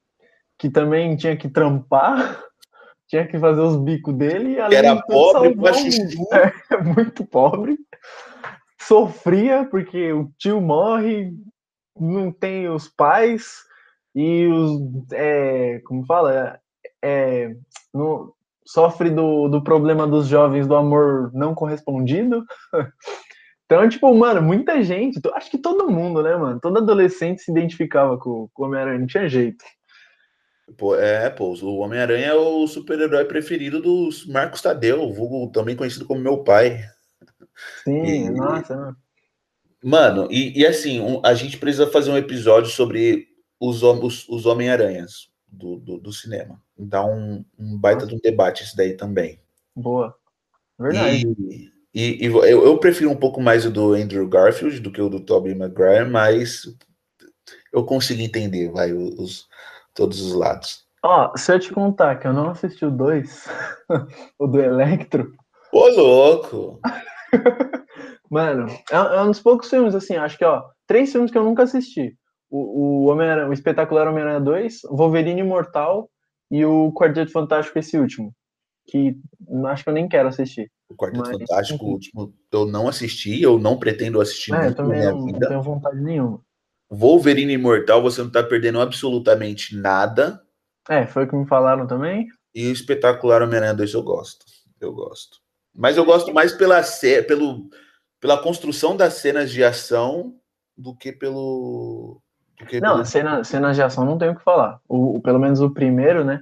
[0.58, 2.49] que também tinha que trampar,
[3.10, 4.60] tinha que fazer os bicos dele.
[4.60, 5.54] Além era de pobre,
[6.70, 7.76] é, muito pobre,
[8.80, 11.32] sofria porque o tio morre,
[11.98, 13.64] não tem os pais
[14.14, 14.80] e os.
[15.12, 16.58] É, como fala?
[17.02, 17.52] É,
[17.92, 18.32] no,
[18.64, 22.44] sofre do, do problema dos jovens do amor não correspondido.
[23.72, 26.58] Então, tipo, mano, muita gente, acho que todo mundo, né, mano?
[26.58, 29.64] Todo adolescente se identificava com, com o Homem-Aranha, não tinha jeito.
[30.76, 36.06] Pô, é, pô, o Homem-Aranha é o super-herói preferido dos Marcos Tadeu, vulgo também conhecido
[36.06, 36.84] como meu pai.
[37.84, 38.96] Sim, e, nossa, mano.
[39.82, 43.28] Mano, e, e assim, um, a gente precisa fazer um episódio sobre
[43.58, 46.60] os, os, os Homem-Aranhas do, do, do, cinema.
[46.78, 49.40] Dá um, um baita de um debate esse daí também.
[49.74, 50.14] Boa.
[50.78, 51.26] Verdade.
[51.26, 55.00] E, e, e eu, eu, prefiro um pouco mais o do Andrew Garfield do que
[55.00, 56.66] o do Tobey Maguire, mas
[57.72, 59.48] eu consigo entender, vai, os,
[59.94, 60.84] todos os lados.
[61.02, 63.48] Ó, se eu te contar que eu não assisti o 2,
[64.38, 65.32] o do Electro.
[65.72, 66.80] Ô, louco!
[68.30, 71.44] Mano, é, é, um dos poucos filmes, assim, acho que, ó, três filmes que eu
[71.44, 72.14] nunca assisti.
[72.50, 76.10] O, o, Homem o Espetacular Homem-Aranha 2, Wolverine Imortal
[76.50, 78.32] e o Quarteto Fantástico, esse último.
[78.86, 79.16] Que
[79.66, 80.70] acho que eu nem quero assistir.
[80.88, 84.74] O Quarteto Mas, Fantástico, o último, eu não assisti, eu não pretendo assistir é, eu
[84.74, 86.40] também não, não tenho vontade nenhuma.
[86.90, 90.42] Wolverine Imortal, você não tá perdendo absolutamente nada.
[90.88, 92.26] É, foi o que me falaram também.
[92.54, 94.44] E o Espetacular Homem-Aranha 2 eu gosto.
[94.80, 95.38] Eu gosto.
[95.74, 96.82] Mas eu gosto mais pela
[97.28, 97.68] pelo
[98.20, 100.34] pela construção das cenas de ação
[100.76, 102.20] do que pelo.
[102.58, 103.04] Do que não, pelo...
[103.06, 104.80] Cena, cenas de ação não tem o que falar.
[104.88, 106.40] O, o pelo menos o primeiro, né?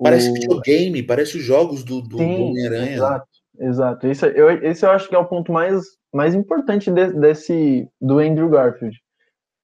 [0.00, 0.34] Parece o...
[0.34, 2.94] videogame, parece os jogos do, do, do Homem-Aranha.
[2.94, 4.06] Exato, exato.
[4.06, 5.82] Esse eu, esse eu acho que é o ponto mais,
[6.12, 9.00] mais importante de, desse do Andrew Garfield.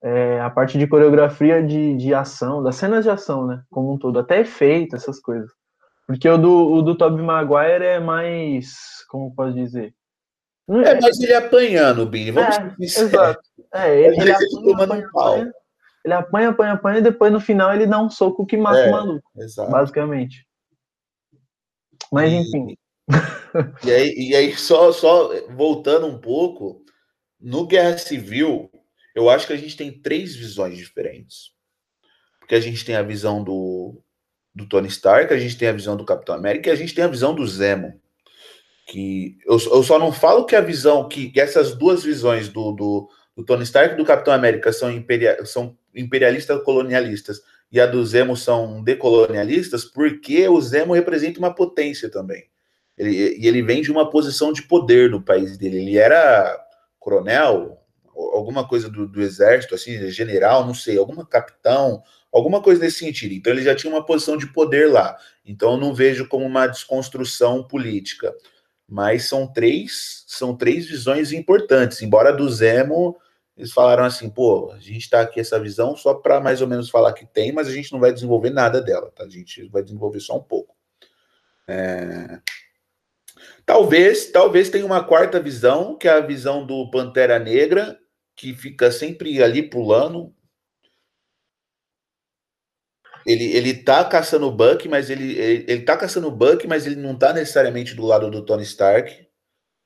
[0.03, 3.61] É, a parte de coreografia de, de ação, das cenas de ação, né?
[3.69, 5.51] Como um todo, até efeito, essas coisas.
[6.07, 9.05] Porque o do, o do Tobey Maguire é mais.
[9.09, 9.93] Como posso dizer?
[10.69, 12.31] É, mas ele apanhando, Bini.
[12.31, 13.41] Vamos é, Exato.
[13.73, 15.51] É, ele, ele, apanha, apanha, apanha,
[16.03, 18.89] ele apanha, apanha, apanha, e depois no final ele dá um soco que mata é,
[18.89, 19.31] o maluco.
[19.37, 19.71] Exato.
[19.71, 20.47] Basicamente.
[22.11, 22.77] Mas enfim.
[23.85, 26.81] E aí, e aí só, só voltando um pouco,
[27.39, 28.70] no Guerra Civil,
[29.15, 31.51] eu acho que a gente tem três visões diferentes.
[32.39, 34.01] Porque a gente tem a visão do,
[34.53, 37.03] do Tony Stark, a gente tem a visão do Capitão América e a gente tem
[37.03, 38.01] a visão do Zemo
[38.91, 42.73] que eu, eu só não falo que a visão, que, que essas duas visões do,
[42.73, 47.85] do, do, Tony Stark e do Capitão América são, imperia, são imperialistas colonialistas e a
[47.85, 52.43] do Zemo são decolonialistas, porque o Zemo representa uma potência também.
[52.97, 55.77] Ele, e ele vem de uma posição de poder no país dele.
[55.77, 56.59] Ele era
[56.99, 57.80] coronel,
[58.33, 63.33] alguma coisa do, do exército, assim, general, não sei, alguma capitão, alguma coisa nesse sentido.
[63.33, 65.17] Então ele já tinha uma posição de poder lá.
[65.45, 68.33] Então eu não vejo como uma desconstrução política
[68.91, 72.01] mas são três são três visões importantes.
[72.01, 73.17] Embora do Zemo
[73.55, 76.89] eles falaram assim, pô, a gente está aqui essa visão só para mais ou menos
[76.89, 79.23] falar que tem, mas a gente não vai desenvolver nada dela, tá?
[79.23, 80.75] A gente vai desenvolver só um pouco.
[81.67, 82.39] É...
[83.65, 87.99] Talvez, talvez tenha uma quarta visão, que é a visão do Pantera Negra,
[88.41, 90.33] que fica sempre ali pulando,
[93.23, 96.87] ele, ele tá caçando o Buck, mas ele, ele, ele tá caçando o Buck, mas
[96.87, 99.27] ele não tá necessariamente do lado do Tony Stark.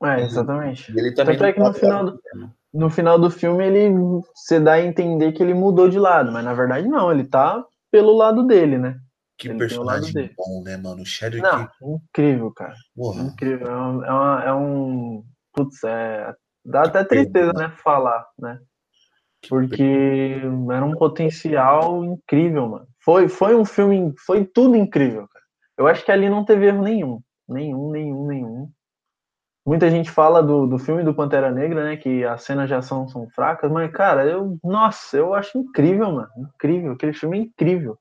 [0.01, 0.89] É, exatamente.
[0.89, 2.19] Ele, ele também Tanto é que no final, do,
[2.73, 3.89] no final do filme ele
[4.33, 7.61] você dá a entender que ele mudou de lado, mas na verdade não, ele tá
[7.91, 8.97] pelo lado dele, né?
[9.37, 11.01] Que ele personagem bom, né, mano?
[11.01, 12.75] O Shadow Não, incrível, cara.
[12.95, 13.21] Porra.
[13.21, 13.67] Incrível.
[13.67, 15.25] É um, é, uma, é um.
[15.53, 16.33] Putz, é.
[16.65, 17.71] Dá até tristeza, né?
[17.83, 18.59] Falar, né?
[19.47, 20.41] Porque
[20.71, 25.45] era um potencial incrível, mano foi, foi um filme, foi tudo incrível, cara.
[25.77, 27.21] Eu acho que ali não teve erro nenhum.
[27.47, 28.71] Nenhum, nenhum, nenhum.
[29.63, 31.97] Muita gente fala do, do filme do Pantera Negra, né?
[31.97, 34.57] Que as cenas de ação são fracas, mas, cara, eu.
[34.63, 36.29] Nossa, eu acho incrível, mano.
[36.55, 36.93] Incrível.
[36.93, 37.97] Aquele filme é incrível.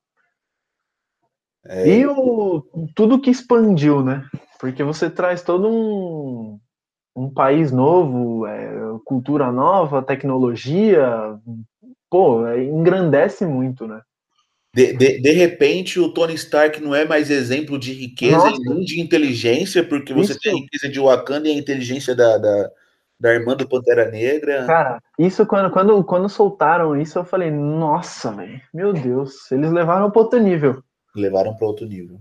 [1.66, 1.86] É...
[1.86, 4.26] E o, tudo que expandiu, né?
[4.58, 6.58] Porque você traz todo um,
[7.14, 8.70] um país novo, é,
[9.04, 11.38] cultura nova, tecnologia,
[12.10, 14.00] pô, é, engrandece muito, né?
[14.74, 18.80] De, de, de, repente, o Tony Stark não é mais exemplo de riqueza e nem
[18.80, 20.40] de inteligência, porque você isso.
[20.40, 22.70] tem a riqueza de Wakanda e a inteligência da, da,
[23.20, 24.66] da, irmã do Pantera Negra.
[24.66, 30.10] Cara, isso quando, quando, quando soltaram isso, eu falei, nossa, véio, meu Deus, eles levaram
[30.10, 30.82] para outro nível.
[31.14, 32.20] Levaram para outro nível.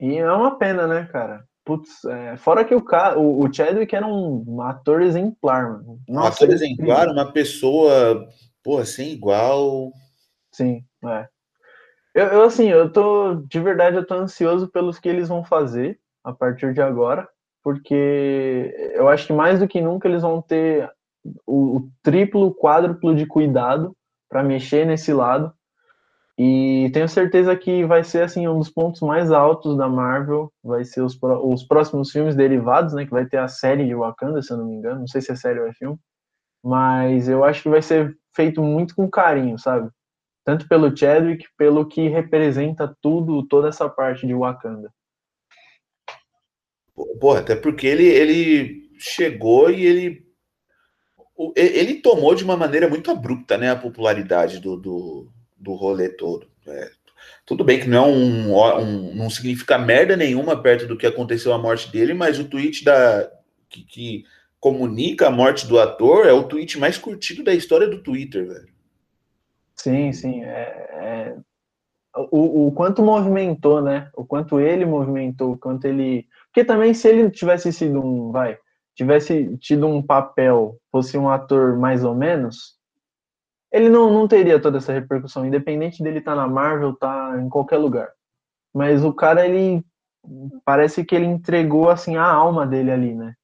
[0.00, 1.44] E é uma pena, né, cara?
[1.64, 2.84] Putz, é, fora que o,
[3.16, 6.00] o, o Chadwick era um, um ator exemplar, mano.
[6.08, 8.28] Nossa, um ator exemplar, uma pessoa,
[8.64, 9.92] pô, assim, igual.
[10.50, 11.28] Sim, é.
[12.14, 15.98] Eu, eu, assim, eu tô, de verdade, eu tô ansioso pelos que eles vão fazer
[16.24, 17.28] a partir de agora,
[17.62, 20.90] porque eu acho que mais do que nunca eles vão ter
[21.46, 23.96] o, o triplo, quádruplo de cuidado
[24.28, 25.54] para mexer nesse lado
[26.38, 30.84] e tenho certeza que vai ser assim um dos pontos mais altos da Marvel, vai
[30.84, 34.52] ser os, os próximos filmes derivados, né, que vai ter a série de Wakanda, se
[34.52, 35.98] eu não me engano, não sei se é série ou é filme,
[36.64, 39.90] mas eu acho que vai ser feito muito com carinho, sabe?
[40.44, 44.90] Tanto pelo Chadwick, pelo que representa tudo, toda essa parte de Wakanda.
[47.20, 50.32] Porra, até porque ele, ele chegou e ele
[51.56, 56.46] ele tomou de uma maneira muito abrupta, né, a popularidade do, do do rolê todo.
[56.66, 56.90] É,
[57.46, 61.52] tudo bem que não é um, um, não significa merda nenhuma perto do que aconteceu
[61.52, 63.30] a morte dele, mas o tweet da
[63.68, 64.24] que, que,
[64.60, 68.68] comunica a morte do ator é o tweet mais curtido da história do Twitter, velho.
[69.74, 70.44] Sim, sim.
[70.44, 71.36] É, é...
[72.30, 74.08] O, o quanto movimentou, né?
[74.14, 76.28] O quanto ele movimentou, o quanto ele.
[76.46, 78.30] Porque também, se ele tivesse sido um.
[78.30, 78.56] Vai.
[78.94, 82.76] Tivesse tido um papel, fosse um ator mais ou menos,
[83.72, 87.40] ele não, não teria toda essa repercussão, independente dele estar tá na Marvel, estar tá
[87.40, 88.10] em qualquer lugar.
[88.74, 89.82] Mas o cara, ele
[90.64, 93.34] parece que ele entregou assim a alma dele ali, né?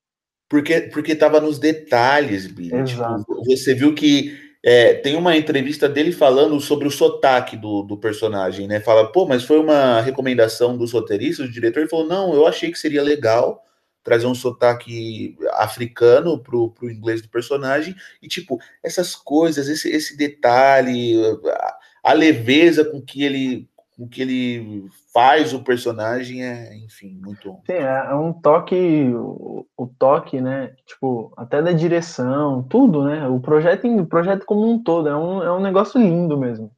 [0.49, 2.85] Porque porque tava nos detalhes, Billy.
[2.85, 7.97] Tipo, você viu que é, tem uma entrevista dele falando sobre o sotaque do, do
[7.97, 8.81] personagem, né?
[8.81, 11.81] Fala, pô, mas foi uma recomendação dos roteiristas, do diretor.
[11.81, 13.63] Ele falou, não, eu achei que seria legal
[14.09, 20.17] trazer um sotaque africano pro, pro inglês do personagem, e tipo, essas coisas, esse, esse
[20.17, 21.15] detalhe,
[21.47, 27.59] a, a leveza com que ele com que ele faz o personagem é, enfim, muito.
[27.67, 28.77] Sim, é, é um toque,
[29.13, 30.69] o, o, toque, né?
[30.87, 33.27] Tipo, até da direção, tudo, né?
[33.27, 36.71] O projeto, o projeto como um todo, é um, é um negócio lindo mesmo.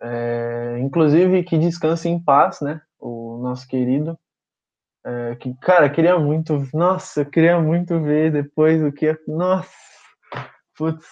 [0.00, 2.82] É, inclusive, que descanse em paz, né?
[2.98, 4.18] O nosso querido.
[5.04, 6.68] É, que, cara, queria muito.
[6.72, 9.18] Nossa, eu queria muito ver depois o que.
[9.26, 9.70] Nossa!
[10.76, 11.06] Putz.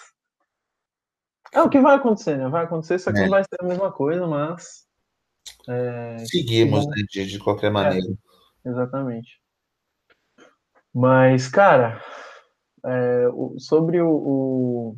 [1.53, 2.47] É o que vai acontecer, né?
[2.47, 3.23] Vai acontecer, só que é.
[3.23, 4.85] não vai ser a mesma coisa, mas.
[5.67, 8.07] É, Seguimos, né, de, de qualquer é, maneira.
[8.65, 9.41] exatamente.
[10.93, 12.01] Mas, cara,
[12.85, 14.97] é, o, sobre o, o,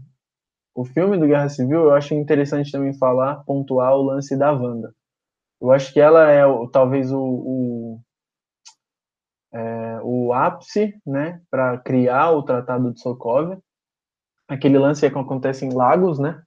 [0.75, 4.93] o, filme do Guerra Civil, eu acho interessante também falar, pontuar o lance da Wanda.
[5.59, 8.01] Eu acho que ela é talvez o, o
[9.53, 13.59] é, o ápice né, para criar o Tratado de Sokovia.
[14.49, 16.41] Aquele lance que acontece em Lagos, né?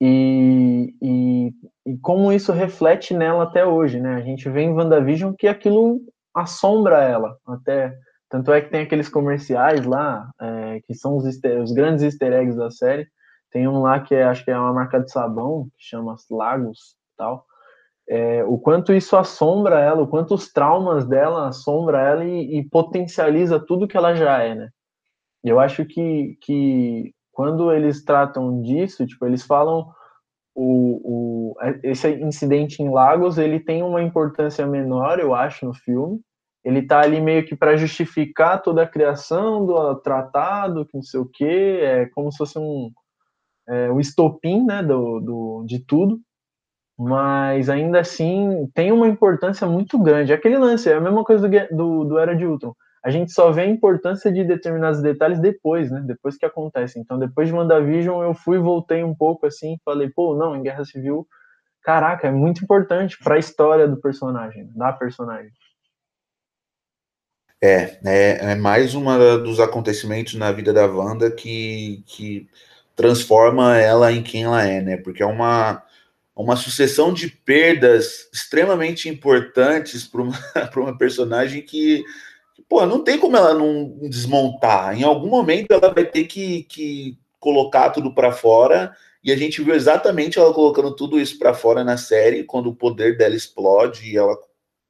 [0.00, 1.52] E, e,
[1.84, 4.14] e, como isso reflete nela até hoje, né?
[4.14, 6.00] A gente vê em WandaVision que aquilo
[6.32, 7.92] assombra ela, até
[8.30, 12.56] tanto é que tem aqueles comerciais lá é, que são os, os, grandes easter eggs
[12.56, 13.08] da série.
[13.50, 16.94] Tem um lá que é, acho que é uma marca de sabão que chama Lagos,
[17.16, 17.47] tal
[18.08, 22.68] é, o quanto isso assombra ela, o quanto os traumas dela assombra ela e, e
[22.68, 24.68] potencializa tudo que ela já é, né?
[25.44, 29.90] Eu acho que, que quando eles tratam disso, tipo, eles falam
[30.54, 36.20] o, o, esse incidente em Lagos, ele tem uma importância menor, eu acho, no filme.
[36.64, 41.20] Ele tá ali meio que para justificar toda a criação do tratado, que não sei
[41.20, 42.90] o quê, é como se fosse um,
[43.68, 46.20] é, um estopim, né, do, do, de tudo
[46.98, 50.32] mas ainda assim tem uma importância muito grande.
[50.32, 52.74] Aquele lance é a mesma coisa do, do, do, Era de Ultron.
[53.04, 56.02] A gente só vê a importância de determinados detalhes depois, né?
[56.04, 56.98] Depois que acontece.
[56.98, 60.84] Então, depois de WandaVision, eu fui voltei um pouco assim, falei, pô, não, em Guerra
[60.84, 61.24] Civil,
[61.84, 65.52] caraca, é muito importante para a história do personagem, da personagem.
[67.62, 69.04] É, é, é mais um
[69.42, 72.48] dos acontecimentos na vida da Wanda que, que
[72.96, 74.96] transforma ela em quem ela é, né?
[74.96, 75.82] Porque é uma
[76.42, 80.38] uma sucessão de perdas extremamente importantes para uma,
[80.76, 82.04] uma personagem que,
[82.68, 84.96] pô, não tem como ela não desmontar.
[84.96, 88.94] Em algum momento ela vai ter que, que colocar tudo para fora.
[89.22, 92.74] E a gente viu exatamente ela colocando tudo isso para fora na série, quando o
[92.74, 94.38] poder dela explode e ela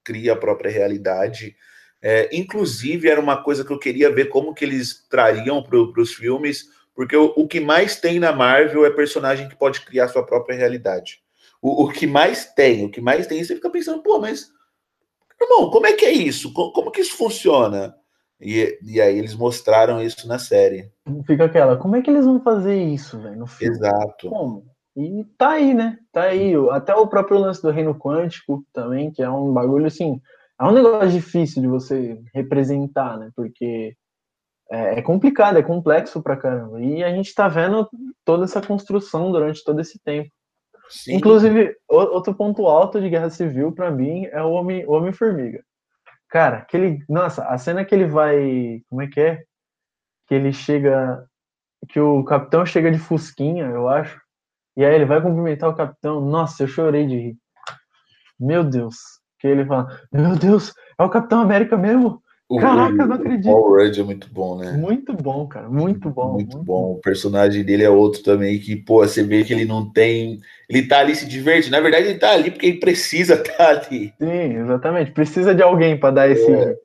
[0.04, 1.56] cria a própria realidade.
[2.00, 6.12] É, inclusive, era uma coisa que eu queria ver como que eles trariam para os
[6.12, 10.24] filmes, porque o, o, que mais tem na Marvel é personagem que pode criar sua
[10.24, 11.22] própria realidade.
[11.60, 14.48] O, o, que mais tem, o que mais tem, você fica pensando, pô, mas,
[15.40, 16.52] irmão, como é que é isso?
[16.52, 17.94] Como, como que isso funciona?
[18.40, 20.90] E, e aí eles mostraram isso na série.
[21.26, 23.74] Fica aquela, como é que eles vão fazer isso, velho, no filme?
[23.74, 24.30] Exato.
[24.30, 24.64] Como?
[24.96, 25.98] E tá aí, né?
[26.12, 26.52] Tá aí.
[26.70, 30.20] Até o próprio lance do reino quântico também, que é um bagulho assim.
[30.60, 33.30] É um negócio difícil de você representar, né?
[33.34, 33.96] Porque
[34.70, 36.80] é, é complicado, é complexo pra caramba.
[36.80, 37.88] E a gente tá vendo
[38.24, 40.30] toda essa construção durante todo esse tempo.
[40.88, 41.16] Sim.
[41.16, 45.62] Inclusive, outro ponto alto de Guerra Civil, para mim, é o Homem-Formiga.
[46.28, 47.02] Cara, aquele.
[47.08, 48.82] Nossa, a cena que ele vai.
[48.88, 49.42] Como é que é?
[50.26, 51.24] Que ele chega.
[51.88, 54.20] Que o capitão chega de Fusquinha, eu acho.
[54.76, 56.20] E aí ele vai cumprimentar o capitão.
[56.20, 57.36] Nossa, eu chorei de rir.
[58.38, 58.96] Meu Deus.
[59.38, 62.22] Que ele fala: Meu Deus, é o Capitão América mesmo?
[62.48, 63.50] O, Caraca, não acredito.
[63.50, 64.72] O Paul Rudd é muito bom, né?
[64.72, 65.68] Muito bom, cara.
[65.68, 66.32] Muito bom.
[66.32, 66.82] Muito, muito bom.
[66.82, 66.92] bom.
[66.92, 70.40] O personagem dele é outro também que, pô, você vê que ele não tem.
[70.66, 71.76] Ele tá ali se divertindo.
[71.76, 74.14] Na verdade, ele tá ali porque ele precisa estar tá ali.
[74.18, 75.10] Sim, exatamente.
[75.10, 76.76] Precisa de alguém para dar esse, é,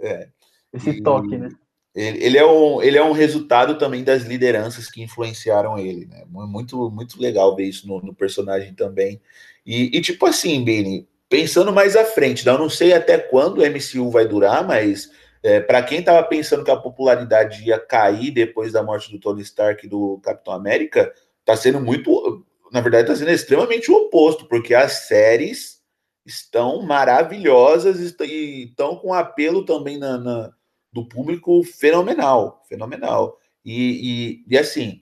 [0.00, 0.28] é.
[0.72, 1.50] esse e, toque, né?
[1.94, 6.24] Ele, ele, é um, ele é um resultado também das lideranças que influenciaram ele, né?
[6.30, 9.20] Muito, muito legal ver isso no, no personagem também.
[9.66, 13.64] E, e, tipo assim, Bini, pensando mais à frente, eu não sei até quando o
[13.64, 15.08] MCU vai durar, mas
[15.42, 19.40] é, para quem estava pensando que a popularidade ia cair depois da morte do Tony
[19.42, 24.46] Stark e do Capitão América, está sendo muito, na verdade, está sendo extremamente o oposto,
[24.46, 25.80] porque as séries
[26.26, 30.52] estão maravilhosas e estão com apelo também na, na,
[30.92, 33.38] do público fenomenal, fenomenal.
[33.64, 35.00] E, e, e, assim,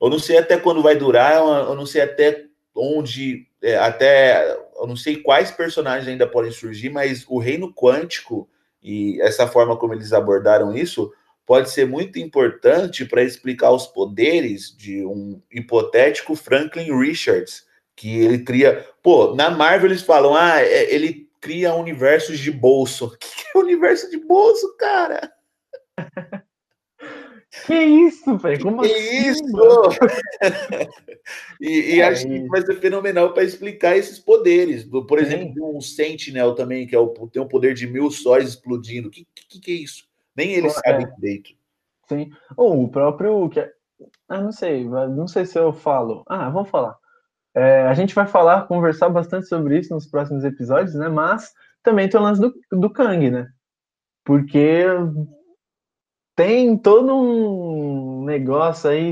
[0.00, 4.86] eu não sei até quando vai durar, eu não sei até onde, é, até eu
[4.86, 8.48] não sei quais personagens ainda podem surgir, mas o reino quântico
[8.80, 11.12] e essa forma como eles abordaram isso
[11.44, 18.38] pode ser muito importante para explicar os poderes de um hipotético Franklin Richards, que ele
[18.44, 18.86] cria.
[19.02, 23.06] Pô, na Marvel eles falam, ah, é, ele cria universos de bolso.
[23.14, 25.32] O que é universo de bolso, cara?
[27.64, 28.62] Que isso, velho?
[28.62, 29.28] Como que assim?
[29.28, 29.42] isso?
[31.60, 34.84] e, e é acho que vai ser fenomenal para explicar esses poderes.
[34.84, 39.08] Por exemplo, um Sentinel também, que é o, tem o poder de mil sóis explodindo.
[39.08, 40.06] O que, que, que, é isso?
[40.34, 40.70] Nem ele é.
[40.70, 41.50] sabe direito.
[42.08, 42.30] Sim.
[42.56, 43.48] Ou o próprio.
[43.48, 43.72] Que é...
[44.28, 46.22] Ah, não sei, não sei se eu falo.
[46.26, 46.96] Ah, vamos falar.
[47.54, 51.08] É, a gente vai falar, conversar bastante sobre isso nos próximos episódios, né?
[51.08, 53.48] Mas também tem o lance do, do Kang, né?
[54.22, 54.84] Porque
[56.36, 59.10] tem todo um negócio aí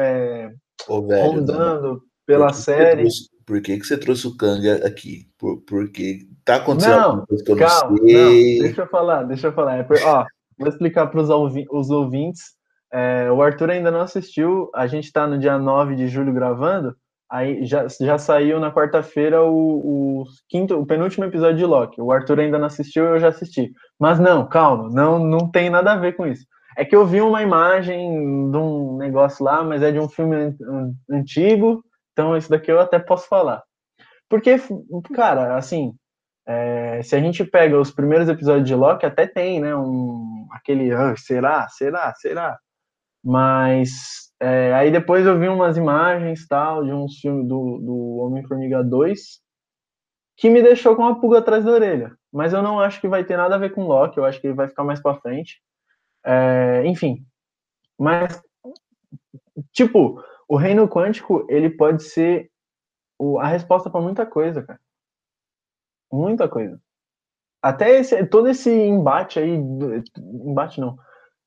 [0.00, 0.50] é,
[0.88, 3.02] Ô, velho, rondando pela por série.
[3.02, 5.26] Trouxe, por que, que você trouxe o Kang aqui?
[5.38, 8.56] Por, porque tá acontecendo não, coisa que eu calma, não sei.
[8.56, 9.76] Não, deixa eu falar, deixa eu falar.
[9.76, 10.24] É por, ó,
[10.58, 12.42] vou explicar para os ouvintes.
[12.90, 16.94] É, o Arthur ainda não assistiu, a gente está no dia 9 de julho gravando,
[17.30, 22.00] aí já, já saiu na quarta-feira o, o, quinto, o penúltimo episódio de Loki.
[22.02, 23.72] O Arthur ainda não assistiu, eu já assisti.
[23.98, 26.44] Mas não, calma, não, não tem nada a ver com isso.
[26.76, 30.56] É que eu vi uma imagem de um negócio lá, mas é de um filme
[31.10, 33.62] antigo, então isso daqui eu até posso falar.
[34.28, 34.56] Porque,
[35.14, 35.94] cara, assim,
[36.46, 40.92] é, se a gente pega os primeiros episódios de Loki, até tem, né, um, aquele,
[40.92, 42.58] ah, será, será, será,
[43.24, 43.90] mas
[44.40, 49.40] é, aí depois eu vi umas imagens, tal, de um filme do, do Homem-Formiga 2,
[50.36, 53.24] que me deixou com uma pulga atrás da orelha, mas eu não acho que vai
[53.24, 55.60] ter nada a ver com Loki, eu acho que ele vai ficar mais pra frente,
[56.24, 57.24] é, enfim,
[57.98, 58.40] mas
[59.72, 62.50] tipo, o reino quântico ele pode ser
[63.40, 64.80] a resposta para muita coisa, cara.
[66.10, 66.80] Muita coisa.
[67.62, 69.50] Até esse, todo esse embate aí,
[70.18, 70.98] embate não,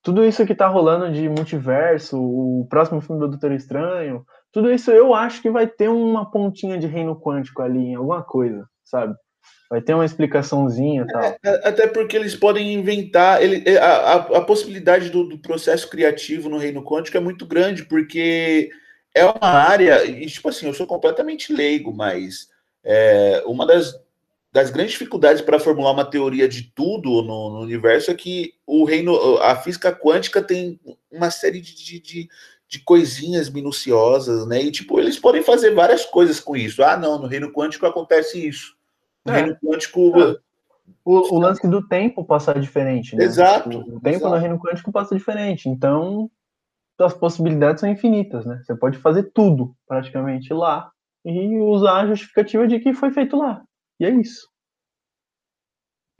[0.02, 4.90] tudo isso que tá rolando de multiverso, o próximo filme do Doutor Estranho, tudo isso
[4.90, 9.14] eu acho que vai ter uma pontinha de reino quântico ali em alguma coisa, sabe?
[9.68, 11.22] Vai ter uma explicaçãozinha tal.
[11.22, 13.42] É, é, até porque eles podem inventar.
[13.42, 17.84] Ele, é, a, a, possibilidade do, do, processo criativo no reino quântico é muito grande,
[17.84, 18.70] porque
[19.12, 20.04] é uma área.
[20.04, 22.48] E, tipo assim, eu sou completamente leigo, mas
[22.84, 23.92] é, uma das,
[24.52, 28.84] das grandes dificuldades para formular uma teoria de tudo no, no, universo é que o
[28.84, 30.78] reino, a física quântica tem
[31.10, 32.28] uma série de, de,
[32.68, 34.62] de coisinhas minuciosas, né?
[34.62, 36.84] E tipo, eles podem fazer várias coisas com isso.
[36.84, 38.75] Ah, não, no reino quântico acontece isso.
[39.26, 39.40] No é.
[39.40, 40.20] reino quântico.
[40.20, 40.36] É.
[41.04, 43.24] O, o, lance do tempo passa diferente, né?
[43.24, 43.78] Exato.
[43.78, 44.34] O, tempo exato.
[44.34, 45.68] no reino quântico passa diferente.
[45.68, 46.30] Então,
[46.98, 48.60] as possibilidades são infinitas, né?
[48.64, 50.90] Você pode fazer tudo, praticamente, lá
[51.24, 53.62] e usar a justificativa de que foi feito lá.
[53.98, 54.48] E é isso.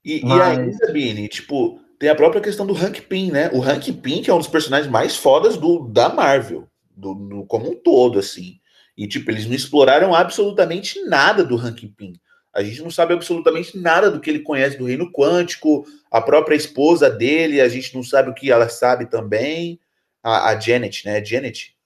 [0.04, 0.38] E, Mas...
[0.38, 3.50] e ainda, Bini, tipo, tem a própria questão do Hank Pym, né?
[3.52, 7.46] O Hank Pym, que é um dos personagens mais fodas do, da Marvel, do, do,
[7.46, 8.60] como um todo, assim.
[8.96, 12.14] E, tipo, eles não exploraram absolutamente nada do Hank Pym.
[12.56, 16.56] A gente não sabe absolutamente nada do que ele conhece do reino quântico, a própria
[16.56, 19.78] esposa dele, a gente não sabe o que ela sabe também.
[20.22, 21.22] A, a Janet, né?
[21.22, 21.76] Janet?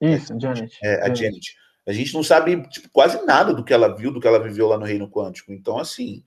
[0.00, 0.78] Isso, Janet.
[0.82, 1.18] É, a Janet.
[1.22, 1.56] Janet.
[1.86, 4.66] A gente não sabe tipo, quase nada do que ela viu, do que ela viveu
[4.66, 5.52] lá no reino quântico.
[5.52, 6.24] Então, assim,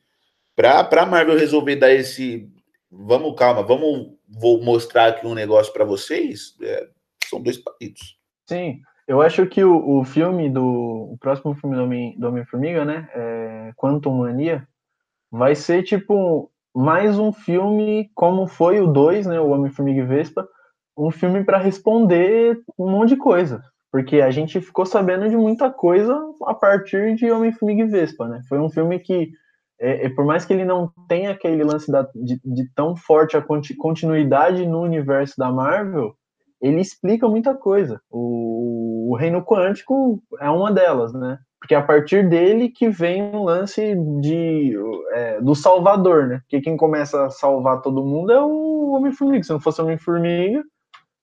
[0.55, 2.47] para a Marvel resolver dar esse
[2.91, 6.87] vamos, calma, vamos vou mostrar aqui um negócio para vocês, é,
[7.27, 8.17] são dois palitos.
[8.45, 10.63] Sim, eu acho que o, o filme do.
[11.13, 13.09] O próximo filme do Homem-Formiga, Homem né?
[13.13, 14.67] É Quantum Mania,
[15.31, 19.39] vai ser tipo mais um filme como foi o 2, né?
[19.39, 20.47] O Homem-Formiga e Vespa,
[20.97, 23.63] um filme para responder um monte de coisa.
[23.91, 28.41] Porque a gente ficou sabendo de muita coisa a partir de Homem-Formiga e Vespa, né?
[28.49, 29.31] Foi um filme que
[29.79, 33.37] é, é, por mais que ele não tenha aquele lance da, de, de, tão forte
[33.37, 33.45] a
[33.77, 36.15] continuidade no universo da Marvel,
[36.61, 38.01] ele explica muita coisa.
[38.09, 41.39] O, o, Reino Quântico é uma delas, né?
[41.59, 44.75] Porque é a partir dele que vem o lance de,
[45.13, 46.39] é, do Salvador, né?
[46.41, 49.43] Porque quem começa a salvar todo mundo é o Homem-Formiga.
[49.43, 50.63] Se não fosse o Homem-Formiga,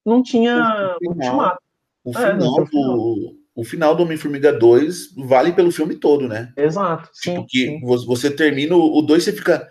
[0.05, 1.59] não tinha o final,
[2.05, 6.53] o final, é, do, o final do Homem-Formiga 2 vale pelo filme todo, né?
[6.57, 7.09] Exato.
[7.21, 7.81] Tipo, sim, que sim.
[7.81, 9.69] você termina o 2 você fica.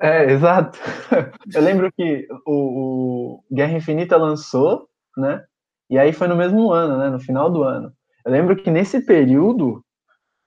[0.00, 0.78] é, exato.
[1.54, 5.44] Eu lembro que o, o, Guerra Infinita lançou, né?
[5.90, 7.10] E aí foi no mesmo ano, né?
[7.10, 7.92] No final do ano.
[8.24, 9.84] Eu lembro que nesse período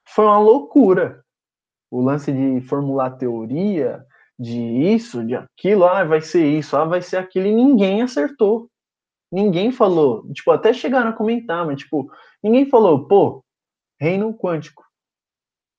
[0.08, 1.24] foi uma loucura.
[1.90, 4.06] O lance de formular teoria,
[4.40, 8.70] de isso, de aquilo, ah, vai ser isso, ah, vai ser aquilo, e ninguém acertou.
[9.32, 12.12] Ninguém falou, tipo, até chegaram a comentar, mas, tipo,
[12.44, 13.44] ninguém falou, pô,
[14.00, 14.84] reino quântico.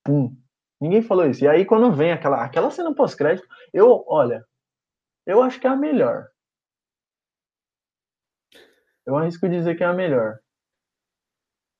[0.04, 0.34] Pum.
[0.82, 1.44] Ninguém falou isso.
[1.44, 4.44] E aí, quando vem aquela, aquela cena pós-crédito, eu, olha,
[5.24, 6.26] eu acho que é a melhor.
[9.06, 10.40] Eu arrisco dizer que é a melhor.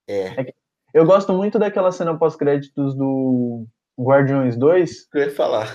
[0.09, 0.41] É.
[0.41, 0.55] é
[0.95, 3.67] eu gosto muito daquela cena pós-créditos do
[3.99, 5.09] Guardiões 2.
[5.13, 5.67] Eu ia falar.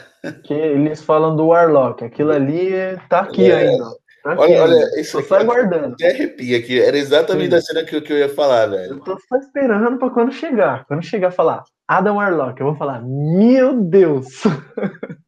[0.45, 2.05] Que eles falam do Warlock.
[2.05, 2.69] Aquilo ali
[3.09, 3.67] tá aqui é.
[3.67, 3.96] ainda.
[4.23, 5.27] Tá olha, olha, isso aqui.
[5.27, 5.93] Só aguardando.
[5.93, 6.81] Até arrepia aqui.
[6.81, 7.55] Era exatamente Sim.
[7.55, 8.93] a cena que, que eu ia falar, velho.
[8.93, 10.85] Eu tô só esperando pra quando chegar.
[10.85, 14.27] Quando chegar falar Adam Warlock, eu vou falar, meu Deus!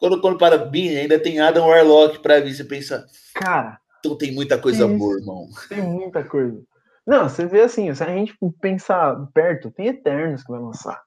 [0.00, 3.04] Quando, quando para bem, ainda tem Adam Warlock pra vir, você pensa.
[3.34, 3.78] Cara.
[3.98, 5.46] Então tem muita coisa boa, irmão.
[5.68, 6.58] Tem muita coisa.
[7.06, 11.02] Não, você vê assim, se a gente pensar perto, tem Eternos que vai lançar.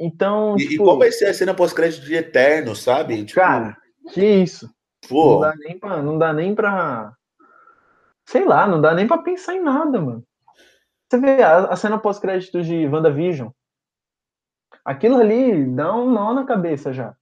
[0.00, 0.56] Então.
[0.56, 3.24] E, tipo, e qual vai ser a cena pós-crédito de Eterno, sabe?
[3.24, 3.76] Tipo, cara,
[4.12, 4.68] que isso.
[5.08, 5.34] Pô.
[5.34, 6.02] Não dá nem pra.
[6.02, 7.16] Não dá nem pra
[8.30, 10.24] sei lá, não dá nem pra pensar em nada, mano.
[11.08, 13.48] Você vê a, a cena pós-crédito de WandaVision.
[14.84, 17.14] Aquilo ali dá um nó na cabeça já.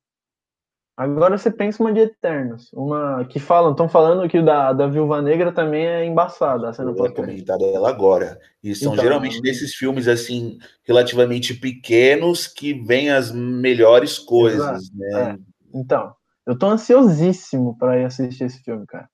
[0.95, 4.89] Agora você pensa uma de Eternos, uma que falam, estão falando que o da, da
[4.89, 8.39] Viúva Negra também é embaçada, a cena pós comentar dela agora.
[8.62, 14.85] E são então, geralmente desses filmes assim relativamente pequenos que vêm as melhores coisas, exato.
[14.93, 15.31] né?
[15.31, 15.79] É.
[15.79, 16.12] Então,
[16.49, 19.09] eu tô ansiosíssimo para ir assistir esse filme, cara.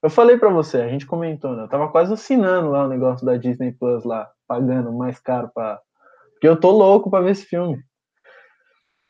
[0.00, 1.64] Eu falei para você, a gente comentou, né?
[1.64, 5.80] Eu tava quase assinando lá o negócio da Disney Plus lá, pagando mais caro para
[6.34, 7.82] porque eu tô louco para ver esse filme.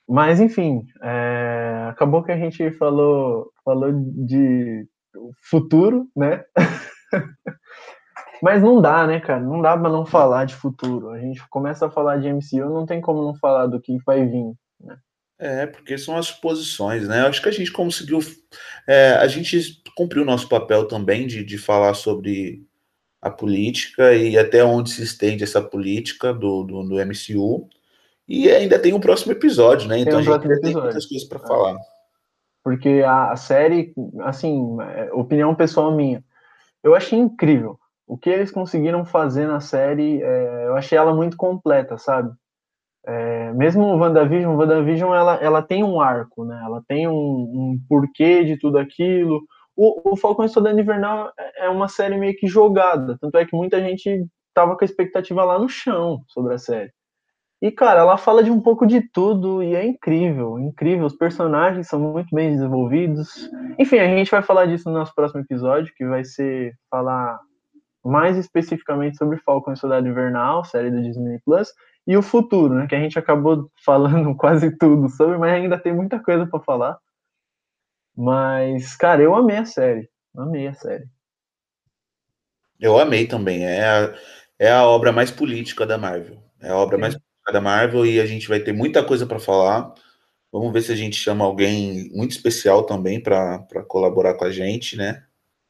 [0.09, 4.87] Mas, enfim, é, acabou que a gente falou, falou de
[5.51, 6.45] futuro, né?
[8.41, 9.41] Mas não dá, né, cara?
[9.41, 11.11] Não dá pra não falar de futuro.
[11.11, 14.25] A gente começa a falar de MCU, não tem como não falar do que vai
[14.25, 14.55] vir?
[15.39, 17.21] É, porque são as posições, né?
[17.21, 18.21] Eu acho que a gente conseguiu.
[18.87, 22.65] É, a gente cumpriu o nosso papel também de, de falar sobre
[23.21, 27.69] a política e até onde se estende essa política do, do, do MCU.
[28.29, 29.99] E ainda tem um próximo episódio, né?
[29.99, 31.77] Então um a gente tem muitas coisas para falar.
[32.65, 36.25] Porque a, a, série, assim, é, opinião pessoal minha,
[36.83, 37.79] eu achei incrível.
[38.07, 42.33] O que eles conseguiram fazer na série, é, eu achei ela muito completa, sabe?
[43.07, 46.61] É, mesmo o WandaVision, o WandaVision ela, ela tem um arco, né?
[46.65, 49.41] Ela tem um, um porquê de tudo aquilo.
[49.77, 53.45] O, o Falcão e Soldado Invernal é, é uma série meio que jogada, tanto é
[53.45, 56.91] que muita gente tava com a expectativa lá no chão sobre a série.
[57.61, 61.07] E, cara, ela fala de um pouco de tudo e é incrível, incrível.
[61.07, 63.51] Os personagens são muito bem desenvolvidos.
[63.79, 67.39] Enfim, a gente vai falar disso no nosso próximo episódio, que vai ser falar
[68.05, 71.73] mais especificamente sobre Falcon e Soldado Invernal, série do Disney Plus,
[72.07, 72.87] e o futuro, né?
[72.87, 76.99] Que a gente acabou falando quase tudo sobre, mas ainda tem muita coisa para falar.
[78.17, 80.09] Mas, cara, eu amei a série.
[80.35, 81.05] Amei a série.
[82.79, 83.65] Eu amei também.
[83.65, 84.15] É a,
[84.59, 86.39] é a obra mais política da Marvel.
[86.61, 87.01] É a obra Sim.
[87.01, 89.93] mais política da Marvel e a gente vai ter muita coisa para falar.
[90.53, 94.97] Vamos ver se a gente chama alguém muito especial também para colaborar com a gente,
[94.97, 95.23] né?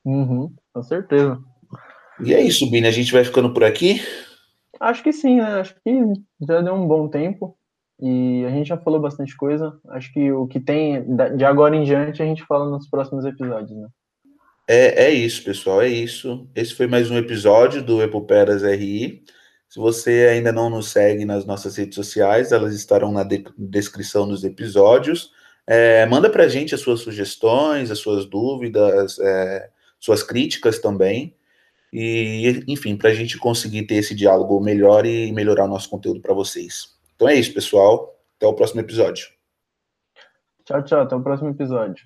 [0.05, 1.41] Uhum, com certeza.
[2.21, 2.87] E é isso, Bini.
[2.87, 4.01] A gente vai ficando por aqui?
[4.81, 5.61] Acho que sim, né?
[5.61, 6.03] Acho que
[6.47, 7.57] já deu um bom tempo.
[8.01, 9.79] E a gente já falou bastante coisa.
[9.89, 11.05] Acho que o que tem
[11.37, 13.89] de agora em diante a gente fala nos próximos episódios, né?
[14.69, 16.47] É, é isso, pessoal, é isso.
[16.55, 19.23] Esse foi mais um episódio do Epoperas RI.
[19.69, 24.29] Se você ainda não nos segue nas nossas redes sociais, elas estarão na de descrição
[24.29, 25.31] dos episódios.
[25.67, 31.35] É, manda para a gente as suas sugestões, as suas dúvidas, é, suas críticas também.
[31.93, 36.21] E, enfim, para a gente conseguir ter esse diálogo melhor e melhorar o nosso conteúdo
[36.21, 36.97] para vocês.
[37.15, 38.15] Então é isso, pessoal.
[38.37, 39.29] Até o próximo episódio.
[40.65, 41.01] Tchau, tchau.
[41.01, 42.05] Até o próximo episódio.